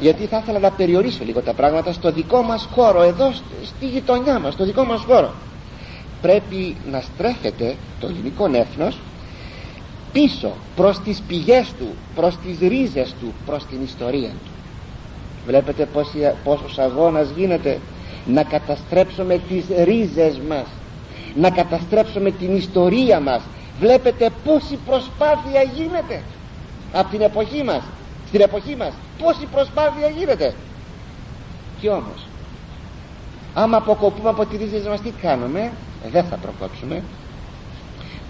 [0.00, 3.32] γιατί θα ήθελα να περιορίσω λίγο τα πράγματα στο δικό μας χώρο εδώ
[3.64, 5.32] στη γειτονιά μας στο δικό μας χώρο.
[6.22, 8.98] Πρέπει να στρέφεται το ελληνικό έθνος
[10.12, 14.50] πίσω προς τις πηγές του προς τις ρίζες του προς την ιστορία του.
[15.46, 15.88] Βλέπετε
[16.44, 17.78] πόσος αγώνας γίνεται
[18.26, 20.66] να καταστρέψουμε τις ρίζες μας
[21.34, 23.42] να καταστρέψουμε την ιστορία μας
[23.80, 26.22] βλέπετε πόση προσπάθεια γίνεται
[26.92, 27.82] από την εποχή μας
[28.28, 28.92] στην εποχή μας.
[29.18, 30.54] Πόση προσπάθεια γίνεται.
[31.80, 32.26] Και όμως
[33.54, 35.72] άμα αποκοπούμε από τις ρίζες μας τι κάνουμε;
[36.12, 37.02] Δεν θα προκόψουμε.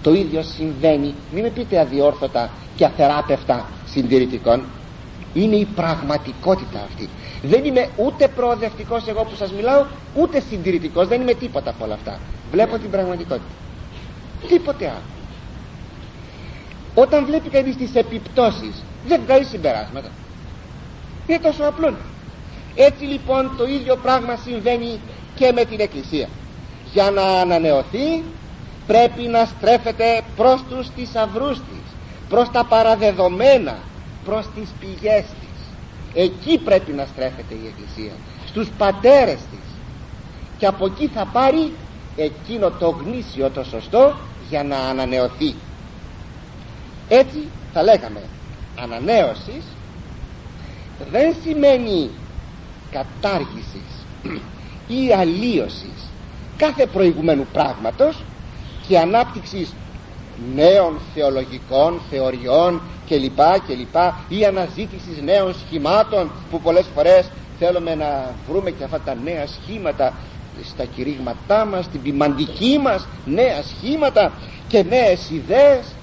[0.01, 4.63] Το ίδιο συμβαίνει μην με πείτε αδιόρθωτα και αθεράπευτα συντηρητικών.
[5.33, 7.09] Είναι η πραγματικότητα αυτή.
[7.43, 9.85] Δεν είμαι ούτε προοδευτικός εγώ που σας μιλάω
[10.15, 11.07] ούτε συντηρητικός.
[11.07, 12.19] Δεν είμαι τίποτα από όλα αυτά.
[12.51, 13.45] Βλέπω την πραγματικότητα.
[14.47, 15.01] Τίποτε άλλο
[16.95, 20.09] όταν βλέπει κανείς τις επιπτώσεις δεν βγάζει συμπεράσματα.
[21.27, 21.93] Είναι τόσο απλό.
[22.75, 24.99] Έτσι λοιπόν το ίδιο πράγμα συμβαίνει
[25.35, 26.27] και με την Εκκλησία.
[26.93, 28.23] Για να ανανεωθεί
[28.87, 31.83] πρέπει να στρέφεται προς τους θησαυρούς της
[32.29, 33.77] προς τα παραδεδομένα
[34.25, 35.59] προς τις πηγές της.
[36.13, 38.11] Εκεί πρέπει να στρέφεται η Εκκλησία
[38.47, 39.59] στους πατέρες της.
[40.57, 41.71] Και από εκεί θα πάρει
[42.15, 44.15] εκείνο το γνήσιο το σωστό
[44.49, 45.55] για να ανανεωθεί
[47.09, 48.21] έτσι θα λέγαμε
[48.75, 49.63] ανανέωσης
[51.11, 52.09] δεν σημαίνει
[52.91, 54.05] κατάργησης
[54.87, 56.11] ή αλλίωσης
[56.57, 58.23] κάθε προηγουμένου πράγματος
[58.87, 59.73] και ανάπτυξης
[60.55, 63.95] νέων θεολογικών θεωριών κλπ κλπ
[64.27, 67.29] ή αναζήτησης νέων σχημάτων που πολλές φορές
[67.59, 70.13] θέλουμε να βρούμε και αυτά τα νέα σχήματα
[70.63, 74.31] στα κηρύγματά μας, στην ποιμαντική μας νέα σχήματα
[74.67, 75.95] και νέες ιδέες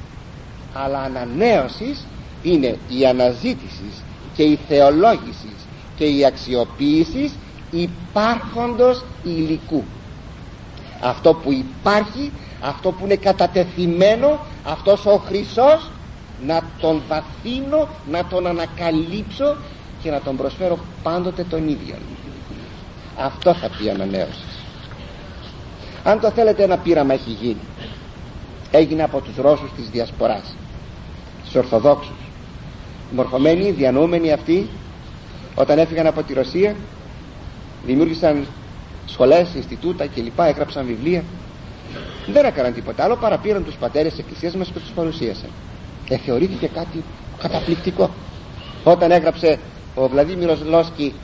[0.73, 2.07] αλλά ανανέωσης
[2.43, 4.03] είναι η αναζήτησης
[4.35, 5.57] και η θεολόγησης
[5.97, 7.33] και η αξιοποίησης
[7.71, 9.85] υπάρχοντος υλικού.
[11.01, 15.91] Αυτό που υπάρχει αυτό που είναι κατατεθειμένο αυτός ο χρυσός
[16.47, 19.57] να τον βαθύνω να τον ανακαλύψω
[20.03, 21.95] και να τον προσφέρω πάντοτε τον ίδιο
[23.25, 24.45] αυτό θα πει ανανέωση.
[26.05, 27.61] Αν το θέλετε ένα πείραμα έχει γίνει
[28.71, 30.55] έγινε από τους Ρώσους της Διασποράς
[31.45, 32.17] τους Ορθοδόξους.
[33.11, 34.69] Μορφωμένοι, διανοούμενοι αυτοί
[35.55, 36.75] όταν έφυγαν από τη Ρωσία
[37.87, 38.47] δημιούργησαν
[39.07, 41.25] σχολές, Ινστιτούτα κλπ έγραψαν βιβλία.
[42.27, 45.51] Δεν έκαναν τίποτα άλλο παρά πήραν τους πατέρες της εκκλησίας μας και τους παρουσίασαν.
[46.09, 47.05] Ε, θεωρήθηκε κάτι
[47.39, 48.11] καταπληκτικό.
[48.85, 49.59] Όταν έγραψε
[49.95, 51.15] ο Βλαδίμηρος Λόσκι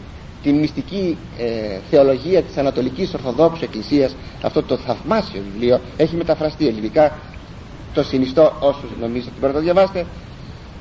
[0.43, 7.19] τη μυστική ε, θεολογία της Ανατολικής Ορθοδόξου Εκκλησίας αυτό το θαυμάσιο βιβλίο έχει μεταφραστεί ελληνικά
[7.97, 10.07] το συνιστώ όσους νομίζετε ότι μπορείτε να το διαβάσετε.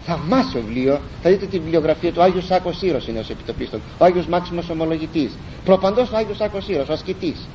[0.06, 1.00] Θαυμάσιο βιβλίο.
[1.22, 5.32] Θα δείτε τη βιβλιογραφία του Άγιος Σάκος Σύρος είναι ως επιτοπίστων ο Άγιος Μάξιμος Ομολογητής.
[5.66, 7.48] Προπαντός ο Άγιος Σάκος Σύρος ο ασκητής.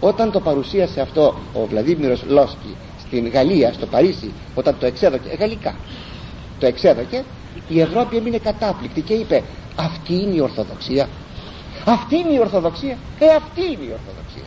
[0.00, 5.76] Όταν το παρουσίασε αυτό ο Βλαδίμηρος Λόσκι στην Γαλλία, στο Παρίσι όταν το εξέδωκε, γαλλικά
[6.58, 7.24] το εξέδωκε
[7.68, 9.42] η Ευρώπη έμεινε κατάπληκτη και είπε
[9.76, 11.08] αυτή είναι η Ορθοδοξία.
[11.84, 12.96] Αυτή είναι η Ορθοδοξία.
[13.18, 14.42] Ε αυτή είναι η Ορθοδοξία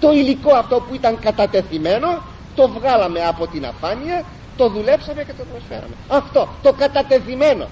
[0.00, 2.22] το υλικό αυτό που ήταν κατατεθειμένο
[2.58, 4.24] το βγάλαμε από την αφάνεια
[4.56, 5.94] το δουλέψαμε και το προσφέραμε.
[6.08, 7.66] Αυτό το κατατεθειμένο.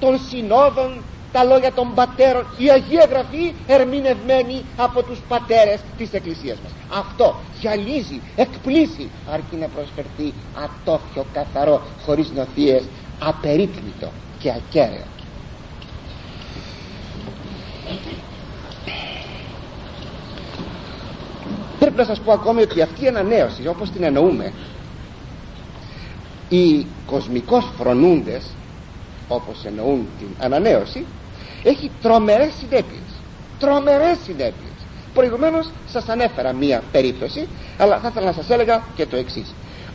[0.00, 6.58] Των συνόδων τα λόγια των πατέρων η Αγία Γραφή ερμηνευμένη από τους πατέρες της Εκκλησίας
[6.62, 6.72] μας.
[6.98, 10.32] Αυτό γυαλίζει, εκπλήσει αρκεί να προσφερθεί
[10.66, 12.82] ατόφιο καθαρό χωρίς νοθείες
[13.18, 15.06] απερίτμητο και ακέραιο
[22.00, 24.52] να σας πω ακόμη ότι αυτή η ανανέωση όπως την εννοούμε
[26.48, 28.42] οι κοσμικώς φρονούντες
[29.28, 31.04] όπως εννοούν την ανανέωση
[31.62, 33.02] έχει τρομερές συνέπειες.
[33.58, 34.72] Τρομερές συνέπειες.
[35.14, 37.48] Προηγουμένως σας ανέφερα μία περίπτωση
[37.78, 39.54] αλλά θα ήθελα να σας έλεγα και το εξής.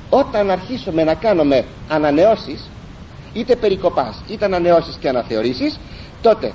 [0.09, 2.69] Όταν αρχίσουμε να κάνουμε ανανεώσεις
[3.33, 5.79] είτε περικοπάς είτε ανανεώσεις και αναθεωρήσεις
[6.21, 6.53] τότε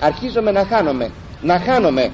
[0.00, 1.10] αρχίζουμε να χάνουμε
[1.42, 2.10] να χάνουμε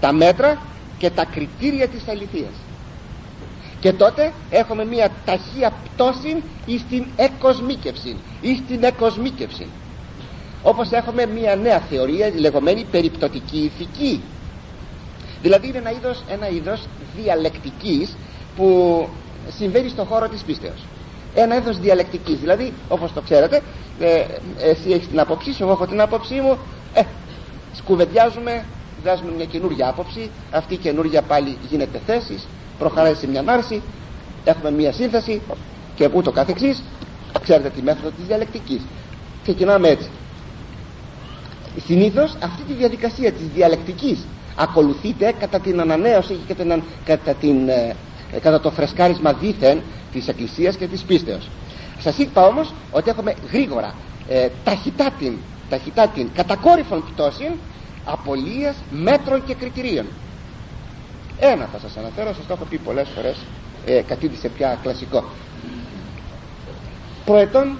[0.00, 0.58] τα μέτρα
[1.02, 2.54] και τα κριτήρια της αληθείας.
[3.80, 6.42] Και τότε έχουμε μια ταχεία πτώση
[6.78, 9.66] στην εκοσμίκευση ή στην εκοσμίκευση.
[10.62, 14.22] Όπως έχουμε μια νέα θεωρία λεγόμενη περιπτωτική ηθική.
[15.42, 16.86] Δηλαδή είναι ένα είδος, ένα είδος
[17.16, 18.16] διαλεκτικής
[18.56, 19.08] που
[19.56, 20.84] συμβαίνει στον χώρο της πίστεως.
[21.34, 22.38] Ένα είδος διαλεκτικής.
[22.38, 23.62] Δηλαδή όπως το ξέρετε
[24.00, 24.24] ε,
[24.70, 26.58] εσύ έχεις την άποψή σου εγώ έχω την άποψή μου.
[26.94, 27.02] Ε,
[27.72, 28.64] σκουβεντιάζουμε
[29.02, 32.46] βγάζουμε μια καινούργια άποψη αυτή η καινούργια πάλι γίνεται θέσης
[32.78, 33.82] προχωράει σε μια άρση
[34.44, 35.40] έχουμε μια σύνθεση
[35.94, 36.82] και ούτω καθεξής.
[37.42, 38.80] Ξέρετε τη μέθοδο της διαλεκτικής.
[39.42, 40.08] Ξεκινάμε έτσι.
[41.86, 44.18] Συνήθως αυτή τη διαδικασία της διαλεκτικής
[44.56, 47.94] ακολουθείται κατά την ανανέωση και κατά, κατά, την, ε,
[48.40, 49.80] κατά το φρεσκάρισμα δίθεν
[50.12, 51.48] της Εκκλησίας και της πίστεως.
[51.98, 53.94] Σας είπα όμως ότι έχουμε γρήγορα
[54.28, 55.36] ε, ταχυτά την,
[55.68, 57.50] ταχυτά την κατακόρυφων πτώση
[58.04, 60.06] απολίας μέτρων και κριτηρίων.
[61.38, 63.36] Ένα θα σας αναφέρω σας το έχω πει πολλές φορές
[63.86, 65.24] ε, κατήντησε πια κλασικό.
[67.24, 67.78] Προετών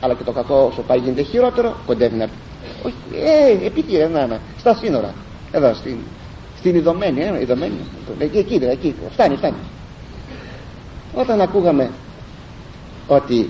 [0.00, 2.28] αλλά και το κακό όσο πάει γίνεται χειρότερο κοντεύει να
[2.82, 2.94] όχι,
[3.62, 5.14] ε, επίτηρε να, να, στα σύνορα.
[5.52, 5.96] Εδώ στην,
[6.58, 7.74] στην Ιδωμένη, ε, Ιδωμένη
[8.18, 9.56] εκεί, εκεί, εκεί, φτάνει, φτάνει.
[11.14, 11.90] Όταν ακούγαμε
[13.06, 13.48] ότι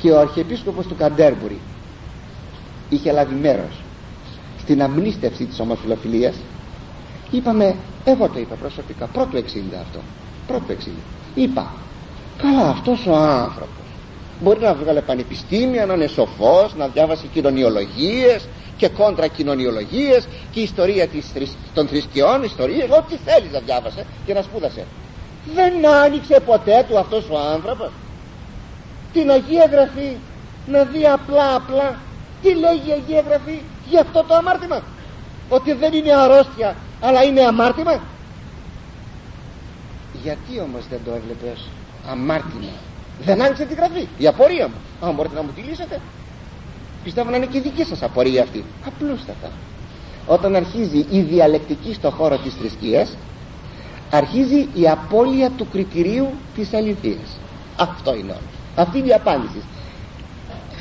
[0.00, 1.58] και ο Αρχιεπίσκοπος του Καντέρμπουρη
[2.88, 3.80] είχε λάβει μέρος
[4.68, 6.34] στην αμνίστευση της ομοφιλοφιλίας
[7.30, 9.40] είπαμε εγώ το είπα προσωπικά πρώτο 60
[9.82, 10.00] αυτό
[10.46, 10.88] πρώτο 60
[11.34, 11.72] είπα
[12.42, 13.84] καλά αυτός ο άνθρωπος
[14.42, 21.06] μπορεί να βγάλει πανεπιστήμια να είναι σοφός να διάβασε κοινωνιολογίες και κόντρα κοινωνιολογίες και ιστορία
[21.08, 21.26] της,
[21.74, 24.84] των θρησκειών ιστορίες ό,τι θέλεις να διάβασε και να σπούδασε.
[25.54, 27.90] Δεν άνοιξε ποτέ του αυτός ο άνθρωπος
[29.12, 30.16] την Αγία Γραφή
[30.66, 31.98] να δει απλά απλά
[32.42, 33.60] τι λέγει η Αγία Γραφή
[33.90, 34.82] για αυτό το αμάρτημα.
[35.48, 38.00] Ότι δεν είναι αρρώστια αλλά είναι αμάρτημα.
[40.22, 41.68] Γιατί όμως δεν το έβλεπες
[42.10, 42.72] αμάρτημα;
[43.24, 44.08] Δεν άνοιξε την γραφή.
[44.18, 45.08] Η απορία μου.
[45.08, 46.00] Αν μπορείτε να μου τη λύσετε.
[47.04, 48.64] Πιστεύω να είναι και δική σας απορία αυτή.
[48.86, 49.50] Απλούστατα.
[50.26, 53.16] Όταν αρχίζει η διαλεκτική στο χώρο της θρησκείας
[54.10, 57.38] αρχίζει η απώλεια του κριτηρίου της αληθείας.
[57.76, 58.40] Αυτό είναι όλο.
[58.76, 59.62] Αυτή είναι η απάντηση.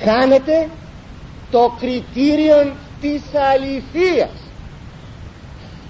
[0.04, 0.70] Χάνεται
[1.52, 4.52] το κριτήριο της αληθείας.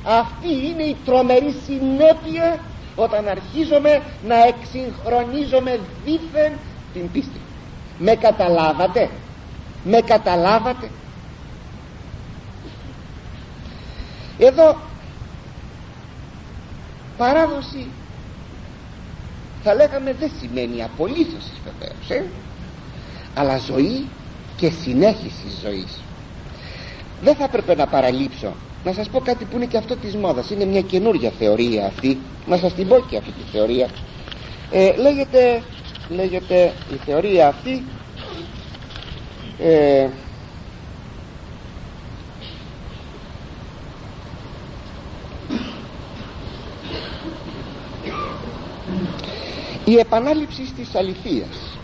[0.03, 2.63] Αυτή είναι η τρομερή συνέπεια
[2.95, 3.89] όταν αρχίζουμε
[4.21, 6.59] να εξυγχρονίζουμε δίθεν
[6.93, 7.41] την πίστη.
[7.97, 9.09] Με καταλάβατε;
[9.83, 10.91] Με καταλάβατε;
[14.37, 14.75] Εδώ
[17.17, 17.91] παράδοση
[19.61, 22.31] θα λέγαμε δεν σημαίνει απολύθωση βεβαίως ε;
[23.33, 24.09] αλλά ζωή
[24.55, 26.03] και συνέχιση ζωής
[27.21, 28.53] δεν θα έπρεπε να παραλείψω.
[28.83, 30.49] Να σας πω κάτι που είναι και αυτό της μόδας.
[30.49, 32.17] Είναι μια καινούργια θεωρία αυτή.
[32.47, 33.89] Να σας την πω και αυτή τη θεωρία.
[34.71, 35.61] Ε, λέγεται,
[36.09, 37.83] λέγεται η θεωρία αυτή
[39.59, 40.07] ε,
[49.85, 51.77] η επανάληψη της αληθείας.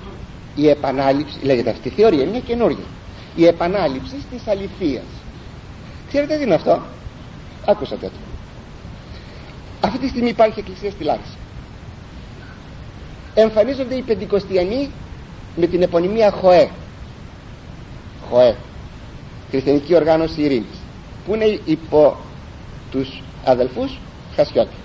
[0.55, 2.83] Η επανάληψη λέγεται αυτή η θεωρία είναι μια καινούργια
[3.35, 5.03] η επανάληψη της αληθείας
[6.13, 6.81] ξέρετε τι είναι αυτό;
[7.65, 8.11] Άκουσατε το
[9.87, 11.37] αυτή τη στιγμή υπάρχει εκκλησία στη Λάρισα.
[13.33, 14.89] Εμφανίζονται οι πεντηκοστιανοί
[15.55, 16.69] με την επωνυμία ΧΟΕ
[18.29, 18.55] ΧΟΕ
[19.49, 20.77] Χριστιανική Οργάνωση Ειρήνης
[21.25, 22.17] που είναι υπό
[22.91, 23.99] τους αδελφούς
[24.35, 24.75] Χασιώτη.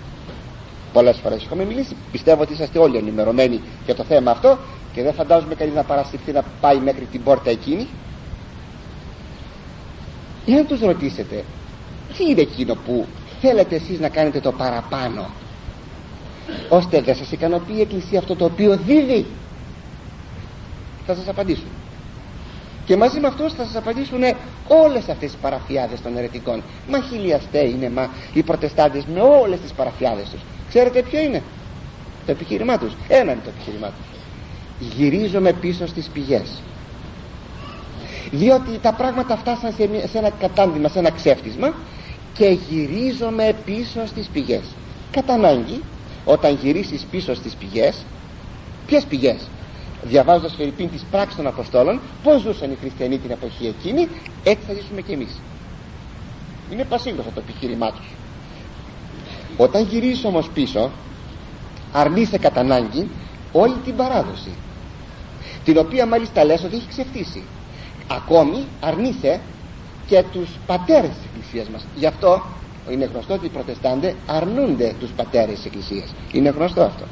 [0.93, 1.97] Πολλές φορές έχουμε μιλήσει.
[2.13, 4.59] Πιστεύω ότι είσαστε όλοι ενημερωμένοι για το θέμα αυτό
[4.93, 7.87] και δεν φαντάζομαι κανείς να παρασυρθεί να πάει μέχρι την πόρτα εκείνη
[10.49, 11.45] για να τους ρωτήσετε
[12.17, 13.07] τι είναι εκείνο που
[13.41, 15.31] θέλετε εσείς να κάνετε το παραπάνω
[16.69, 19.27] ώστε δεν σας ικανοποιεί η Εκκλησία αυτό το οποίο δίδει;
[21.07, 21.69] Θα σας απαντήσουν.
[22.85, 24.23] Και μαζί με αυτούς θα σας απαντήσουν
[24.69, 26.63] όλες αυτές τις παραφιάδες των αιρετικών.
[26.89, 30.41] Μα χιλιαστέ είναι μα οι προτεστάντες με όλες τις παραφιάδες τους.
[30.69, 31.43] Ξέρετε ποιο είναι;
[32.27, 32.93] Το επιχείρημά τους.
[33.09, 34.07] Ένα είναι το επιχείρημά τους.
[34.79, 36.63] Γυρίζομαι πίσω στις πηγές
[38.31, 39.73] διότι τα πράγματα φτάσαν
[40.13, 41.75] σε, ένα κατάντημα σε ένα ξέφτισμα
[42.35, 44.63] και γυρίζομαι πίσω στις πηγές.
[45.11, 45.83] Κατά ανάγκη
[46.25, 47.97] όταν γυρίσεις πίσω στις πηγές
[48.87, 49.49] ποιες πηγές;
[50.03, 54.09] Διαβάζοντας Φερρυπίν της πράξης των Αποστόλων πως ζούσαν οι χριστιανοί την εποχή εκείνη
[54.45, 55.41] έτσι θα ζήσουμε και εμείς.
[56.73, 58.07] Είναι πασίγνωστο το επιχείρημά τους.
[59.57, 60.91] Όταν γυρίζεις όμως πίσω
[61.93, 63.09] αρνείσαι κατά ανάγκη
[63.53, 64.51] όλη την παράδοση
[65.65, 67.43] την οποία μάλιστα λες ότι έχει ξεφτύσει
[68.09, 69.41] ακόμη αρνείσαι
[70.07, 71.87] και τους πατέρες της Εκκλησίας μας.
[71.97, 72.43] Γι' αυτό
[72.91, 76.15] είναι γνωστό ότι οι προτεστάντες αρνούνται τους πατέρες της Εκκλησίας.
[76.33, 77.05] Είναι γνωστό αυτό.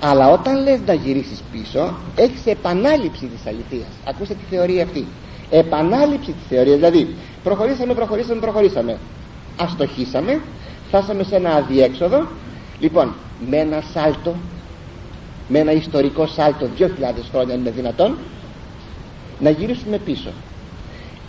[0.00, 3.88] Αλλά όταν λες να γυρίσεις πίσω έχεις επανάληψη της αληθείας.
[4.04, 5.06] Ακούστε τη θεωρία αυτή.
[5.50, 6.76] Επανάληψη της θεωρίας.
[6.76, 8.98] Δηλαδή προχωρήσαμε, προχωρήσαμε, προχωρήσαμε.
[9.60, 10.40] Αστοχήσαμε
[10.88, 12.26] φτάσαμε σε ένα αδιέξοδο.
[12.80, 13.14] Λοιπόν
[13.50, 14.34] με ένα σάλτο
[15.48, 16.86] με ένα ιστορικό σάλτο 2.000
[17.30, 18.18] χρόνια είναι δυνατόν
[19.40, 20.30] να γυρίσουμε πίσω.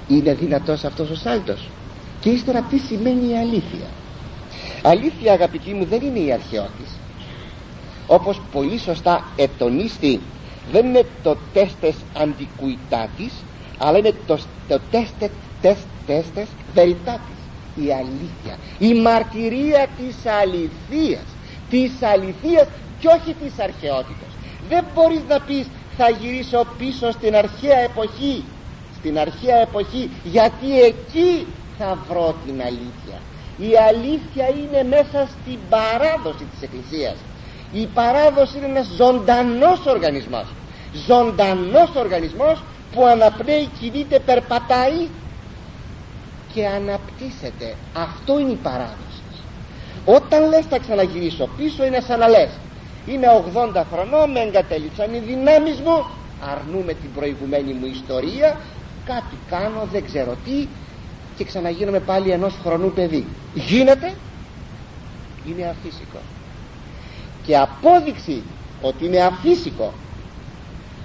[0.07, 1.69] Είναι δυνατός αυτός ο σάλτος.
[2.19, 3.87] Και ύστερα τι σημαίνει η αλήθεια.
[4.81, 6.99] Αλήθεια αγαπητοί μου δεν είναι η αρχαιότης.
[8.07, 10.19] Όπως πολύ σωστά ετονίστη
[10.71, 13.33] δεν είναι το τέστες αντικουιτάτης
[13.77, 14.37] αλλά είναι το,
[14.67, 15.29] το τέστες
[15.61, 17.39] τεστ, τέστες βεριτάτης
[17.75, 18.57] η αλήθεια.
[18.79, 21.25] Η μαρτυρία της αληθείας.
[21.69, 22.67] Της αληθείας
[22.99, 24.31] και όχι της αρχαιότητας.
[24.69, 25.65] Δεν μπορείς να πεις
[25.97, 28.43] θα γυρίσω πίσω στην αρχαία εποχή.
[28.97, 30.09] Στην αρχαία εποχή.
[30.23, 33.17] Γιατί εκεί θα βρω την αλήθεια.
[33.57, 37.15] Η αλήθεια είναι μέσα στην παράδοση της Εκκλησίας.
[37.71, 40.45] Η παράδοση είναι ένας ζωντανός οργανισμός.
[41.07, 42.63] Ζωντανός οργανισμός
[42.93, 45.07] που αναπνέει, κινείται, περπατάει
[46.53, 47.75] και αναπτύσσεται.
[47.93, 49.21] Αυτό είναι η παράδοση.
[50.05, 52.49] Όταν λες θα ξαναγυρίσω πίσω είναι σαν να λες
[53.05, 53.27] είμαι
[53.75, 56.05] 80 χρονών με εγκατέλειψαν οι δυνάμεις μου
[56.41, 58.57] αρνούμε την προηγουμένη μου ιστορία
[59.05, 60.67] κάτι κάνω δεν ξέρω τι
[61.37, 63.25] και ξαναγίνομαι πάλι ενός χρονού παιδί.
[63.53, 64.13] Γίνεται
[65.45, 66.19] είναι αφύσικο.
[67.45, 68.43] Και απόδειξη
[68.81, 69.93] ότι είναι αφύσικο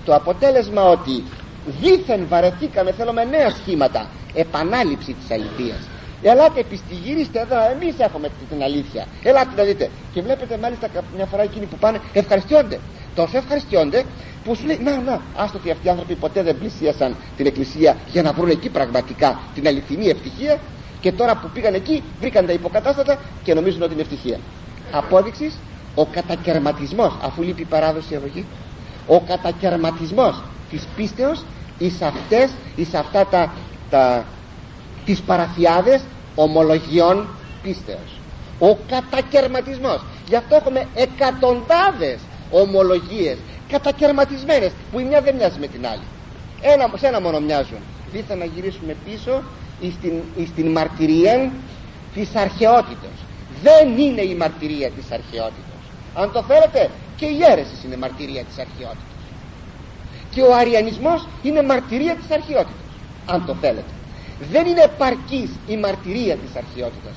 [0.05, 1.23] το αποτέλεσμα ότι
[1.81, 5.89] δήθεν βαρεθήκαμε θέλουμε νέα σχήματα επανάληψη της αληθείας
[6.23, 9.07] ελάτε επιστηγύριστε εδώ εμείς έχουμε την αλήθεια.
[9.23, 9.91] Ελάτε να δείτε.
[10.13, 12.79] Και βλέπετε μάλιστα μια φορά εκείνοι που πάνε ευχαριστιόνται.
[13.15, 14.05] Τόσο ευχαριστιόνται
[14.45, 18.23] που σου λέει να να άστοτε αυτοί οι άνθρωποι ποτέ δεν πλησίασαν την εκκλησία για
[18.23, 20.59] να βρουν εκεί πραγματικά την αληθινή ευτυχία
[21.01, 24.39] και τώρα που πήγαν εκεί βρήκαν τα υποκατάστατα και νομίζουν ότι είναι ευτυχία.
[24.93, 25.59] Απόδειξης
[25.95, 28.45] ο κατακαιρματισμός αφού λείπει η παράδοση αγωγή
[29.07, 31.45] ο κατακαιρματισμός της πίστεως
[31.79, 33.53] εις αυτές εις αυτά τα,
[33.91, 34.25] τα
[35.07, 36.01] τις παραφιάδες
[36.35, 37.29] ομολογιών
[37.63, 38.21] πίστεως.
[38.59, 40.01] Ο κατακαιρματισμός.
[40.29, 42.19] Γι' αυτό έχουμε εκατοντάδες
[42.51, 43.37] ομολογίες
[43.69, 46.07] κατακαιρματισμένες που η μια δεν μοιάζει με την άλλη.
[46.61, 47.79] Ένα, σε ένα μόνο μοιάζουν.
[48.13, 49.43] Δίθεν να γυρίσουμε πίσω
[49.99, 51.51] στην, στην μαρτυρία
[52.15, 53.17] της αρχαιότητας
[53.63, 55.81] δεν είναι η μαρτυρία της αρχαιότητας
[56.15, 59.17] αν το θέλετε και η αίρεσης είναι μαρτυρία της αρχαιότητας
[60.31, 62.85] και ο αριανισμός είναι μαρτυρία της αρχαιότητας
[63.27, 63.91] αν το θέλετε
[64.39, 67.15] δεν είναι επαρκής η μαρτυρία της αρχαιότητας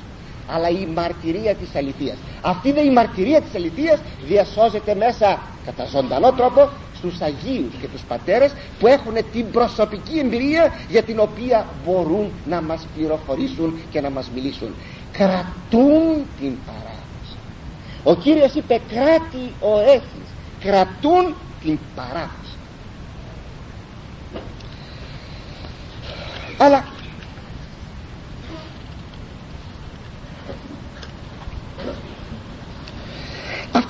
[0.51, 2.17] αλλά η μαρτυρία της αληθείας.
[2.41, 8.01] Αυτή είναι η μαρτυρία της αληθείας διασώζεται μέσα κατά ζωντανό τρόπο στους Αγίους και τους
[8.01, 14.09] Πατέρες που έχουν την προσωπική εμπειρία για την οποία μπορούν να μας πληροφορήσουν και να
[14.09, 14.73] μας μιλήσουν.
[15.11, 17.37] Κρατούν την παράδοση.
[18.03, 20.27] Ο Κύριος είπε κράτη ο έχεις
[20.59, 22.39] κρατούν την παράδοση
[26.57, 26.83] αλλά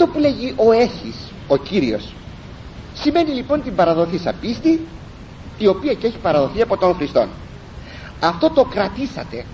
[0.02, 1.16] αυτό που λέγει ο έχεις
[1.48, 2.14] ο Κύριος
[2.94, 4.88] σημαίνει λοιπόν την παραδοθήσα πίστη
[5.58, 7.28] η οποία και έχει παραδοθεί από τον Χριστό
[8.20, 9.46] αυτό το κρατήσατε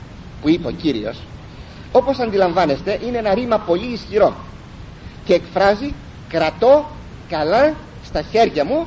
[0.42, 1.18] που είπε ο Κύριος
[1.92, 4.36] όπως αντιλαμβάνεστε είναι ένα ρήμα πολύ ισχυρό
[5.26, 5.94] και εκφράζει
[6.30, 6.86] κρατώ
[7.30, 7.74] καλά
[8.06, 8.86] στα χέρια μου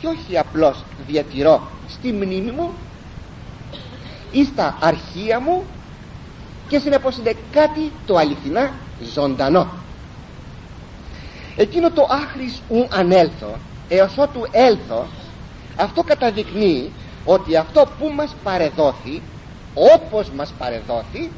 [0.00, 2.72] και όχι απλώς διατηρώ στη μνήμη μου
[4.30, 5.64] ή στα αρχεία μου
[6.68, 8.70] και συνεπώς είναι κάτι το αληθινά
[9.14, 9.86] ζωντανό
[11.58, 15.06] εκείνο το άχρης ου ανέλθω έως ότου έλθω
[15.76, 16.92] αυτό καταδεικνύει
[17.24, 19.22] ότι αυτό που μας παρεδόθη
[19.74, 21.30] όπως μας παρεδόθη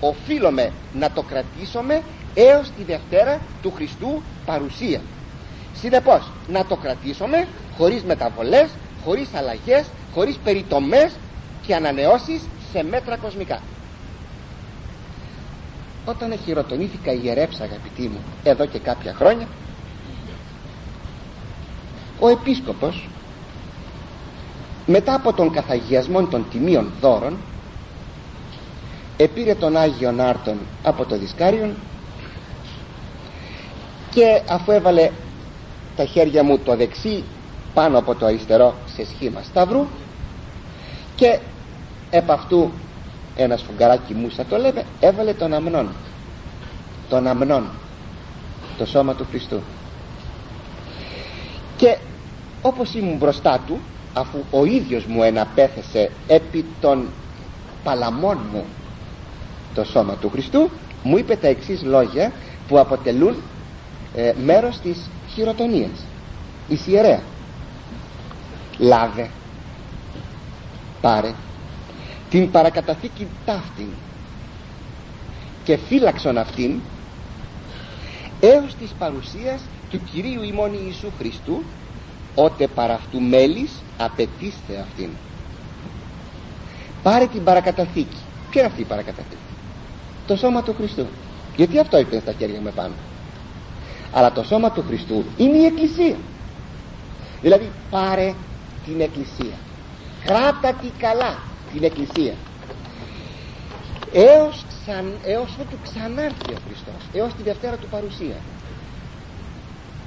[0.00, 2.02] οφείλουμε να το κρατήσουμε
[2.34, 5.00] έως τη Δευτέρα του Χριστού παρουσία.
[5.74, 8.70] Συνεπώς να το κρατήσουμε χωρίς μεταβολές
[9.04, 11.12] χωρίς αλλαγές χωρίς περιτομές
[11.66, 13.60] και ανανεώσεις σε μέτρα κοσμικά
[16.04, 19.46] όταν χειροτονήθηκα ιερεύς αγαπητοί μου εδώ και κάποια χρόνια
[22.20, 23.08] ο επίσκοπος
[24.86, 27.36] μετά από τον καθαγιασμό των τιμίων δώρων
[29.16, 31.74] επήρε τον Άγιον Άρτον από το δισκάριον
[34.10, 35.10] και αφού έβαλε
[35.96, 37.24] τα χέρια μου το δεξί
[37.74, 39.86] πάνω από το αριστερό σε σχήμα σταυρού
[41.16, 41.38] και
[42.10, 42.70] επ' αυτού
[43.36, 45.88] ένας σφουγγαράκι μουσα το λέμε έβαλε τον αμνόν.
[47.08, 47.66] Τον αμνόν.
[48.78, 49.60] Το σώμα του Χριστού.
[51.76, 51.98] Και
[52.62, 53.78] όπως ήμουν μπροστά του
[54.12, 57.08] αφού ο ίδιος μου εναπέθεσε επί των
[57.84, 58.64] παλαμών μου
[59.74, 60.70] το σώμα του Χριστού
[61.02, 62.32] μου είπε τα εξής λόγια
[62.68, 63.36] που αποτελούν
[64.14, 66.04] ε, μέρος της χειροτονίας.
[66.68, 67.20] Η ιερέα
[68.78, 69.30] λάβε.
[71.00, 71.34] Πάρε
[72.34, 73.88] την παρακαταθήκη ταύτην.
[75.64, 76.80] Και φύλαξον αυτήν
[78.40, 79.60] έως της παρουσίας
[79.90, 81.62] του Κυρίου ημών Ιησού Χριστού
[82.34, 85.08] ότε παρά αυτού μέλης απαιτήστε αυτήν.
[87.02, 88.16] Πάρε την παρακαταθήκη.
[88.50, 89.54] Ποια είναι αυτή η παρακαταθήκη;
[90.26, 91.06] Το σώμα του Χριστού.
[91.56, 92.94] Γιατί αυτό είπε στα χέρια με πάνω
[94.12, 96.16] αλλά το σώμα του Χριστού είναι η Εκκλησία.
[97.40, 98.34] Δηλαδή πάρε
[98.84, 99.58] την Εκκλησία.
[100.24, 102.34] Κράτα τη καλά την Εκκλησία.
[104.12, 108.36] Έως, ξαν, έως ότου ξανάρθει ο Χριστός έως τη Δευτέρα του παρουσία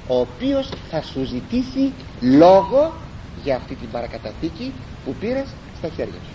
[0.06, 2.92] ο οποίος θα σου ζητήσει λόγο
[3.44, 4.72] για αυτή την παρακαταθήκη
[5.04, 5.46] που πήρες
[5.78, 6.34] στα χέρια σου.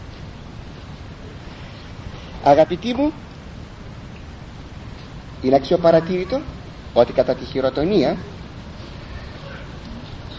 [2.43, 3.11] Αγαπητοί μου
[5.41, 6.41] είναι αξιοπαρατήρητο
[6.93, 8.17] ότι κατά τη χειροτονία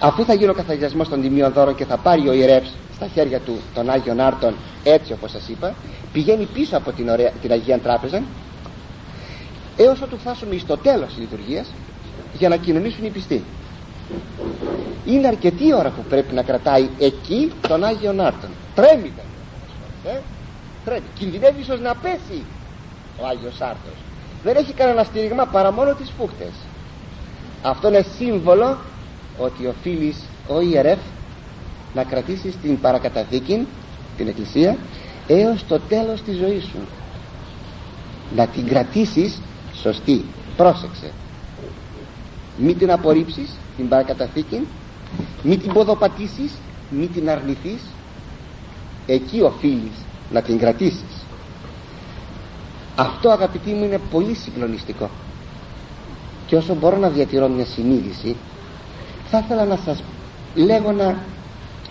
[0.01, 3.41] αφού θα γίνει ο καθαγιασμός των τιμίων δώρων και θα πάρει ο ιερεύς στα χέρια
[3.41, 5.75] του των Άγιων Άρτων έτσι όπως σας είπα
[6.13, 8.23] πηγαίνει πίσω από την, ωραία, την Αγία Τράπεζα
[9.77, 11.67] έως ότου φτάσουμε στο τέλος της λειτουργίας
[12.39, 13.43] για να κοινωνήσουν οι πιστοί.
[15.07, 18.51] Είναι αρκετή ώρα που πρέπει να κρατάει εκεί τον Άγιον Άρτον.
[18.75, 19.13] Τρέμει
[20.07, 20.19] ε;
[20.85, 21.05] τρέμει.
[21.19, 22.43] Κινδυνεύει ίσως να πέσει
[23.23, 23.97] ο Άγιος Άρτος.
[24.45, 26.53] Δεν έχει κανένα στήριγμα παρά μόνο τις φούχτες.
[27.63, 28.77] Αυτό είναι σύμβολο
[29.39, 30.17] ότι οφείλεις
[30.49, 30.99] ο ιερεύ
[31.95, 33.67] να κρατήσεις την παρακαταθήκη
[34.17, 34.77] την εκκλησία
[35.27, 36.79] έως το τέλος της ζωής σου.
[38.37, 39.41] Να την κρατήσεις
[39.75, 40.25] σωστή
[40.57, 41.11] πρόσεξε.
[42.59, 44.67] Μη την απορρίψεις την παρακαταθήκη
[45.43, 46.53] μη την ποδοπατήσεις
[46.91, 47.81] μη την αρνηθείς.
[49.07, 49.93] Εκεί οφείλεις
[50.33, 51.25] να την κρατήσεις.
[52.97, 55.11] Αυτό αγαπητοί μου είναι πολύ συγκλονιστικό.
[56.47, 58.37] Και όσο μπορώ να διατηρώ μια συνείδηση
[59.31, 60.03] θα ήθελα να σας
[60.55, 61.17] λέγω ένα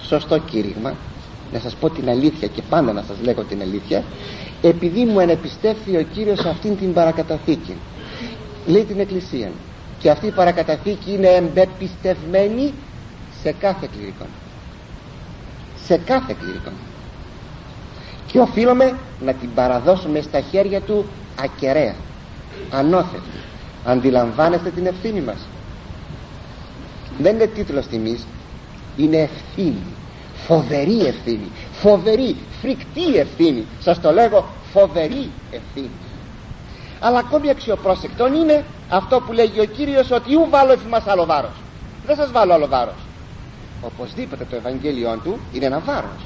[0.07, 0.93] σωστό κήρυγμα
[1.53, 4.03] να σας πω την αλήθεια και πάντα να σας λέγω την αλήθεια
[4.61, 7.75] επειδή μου ενεπιστεύθη ο Κύριος αυτήν την παρακαταθήκη.
[8.65, 9.51] Λέει την Εκκλησία
[9.99, 12.73] και αυτή η παρακαταθήκη είναι εμπεπιστευμένη
[13.43, 14.25] σε κάθε κληρικό
[15.85, 16.71] σε κάθε κληρικό
[18.31, 21.05] και οφείλουμε να την παραδώσουμε στα χέρια του
[21.39, 21.95] ακεραία
[22.71, 23.29] ανώθετη.
[23.85, 25.37] Αντιλαμβάνεστε την ευθύνη μας.
[27.19, 28.25] Δεν είναι τίτλος τιμής
[28.97, 29.83] είναι ευθύνη.
[30.47, 31.51] Φοβερή ευθύνη.
[31.71, 33.65] Φοβερή, φρικτή ευθύνη.
[33.79, 35.89] Σας το λέγω φοβερή ευθύνη.
[36.99, 41.25] Αλλά ακόμη αξιοπρόσεκτον είναι αυτό που λέγει ο Κύριος ότι ου βάλω εφ' μας άλλο
[41.25, 41.63] βάρος
[42.05, 43.01] δεν σας βάλω άλλο βάρος.
[43.81, 46.21] Οπωσδήποτε το Ευαγγέλιο του είναι ένα βάρος.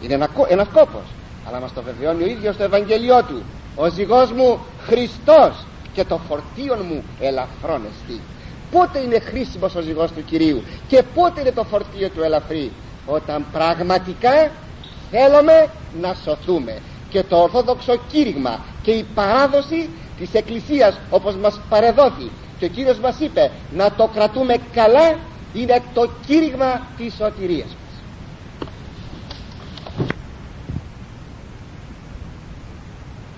[0.00, 1.06] Είναι ένα, ένας κόπος.
[1.48, 3.42] Αλλά μας το βεβαιώνει ο ίδιος το Ευαγγέλιο του.
[3.76, 8.20] Ο ζυγός μου Χριστός και το φορτίο μου ελαφρόν εστί
[8.72, 12.70] πότε είναι χρήσιμος ο ζυγός του Κυρίου και πότε είναι το φορτίο του ελαφρύ.
[13.06, 14.50] Όταν πραγματικά
[15.10, 15.70] θέλουμε
[16.00, 16.78] να σωθούμε.
[17.10, 22.30] Και το ορθόδοξο κήρυγμα και η παράδοση της Εκκλησίας όπως μας παρεδόθη.
[22.58, 25.18] Και ο Κύριος μας είπε να το κρατούμε καλά
[25.54, 27.76] είναι το κήρυγμα της σωτηρίας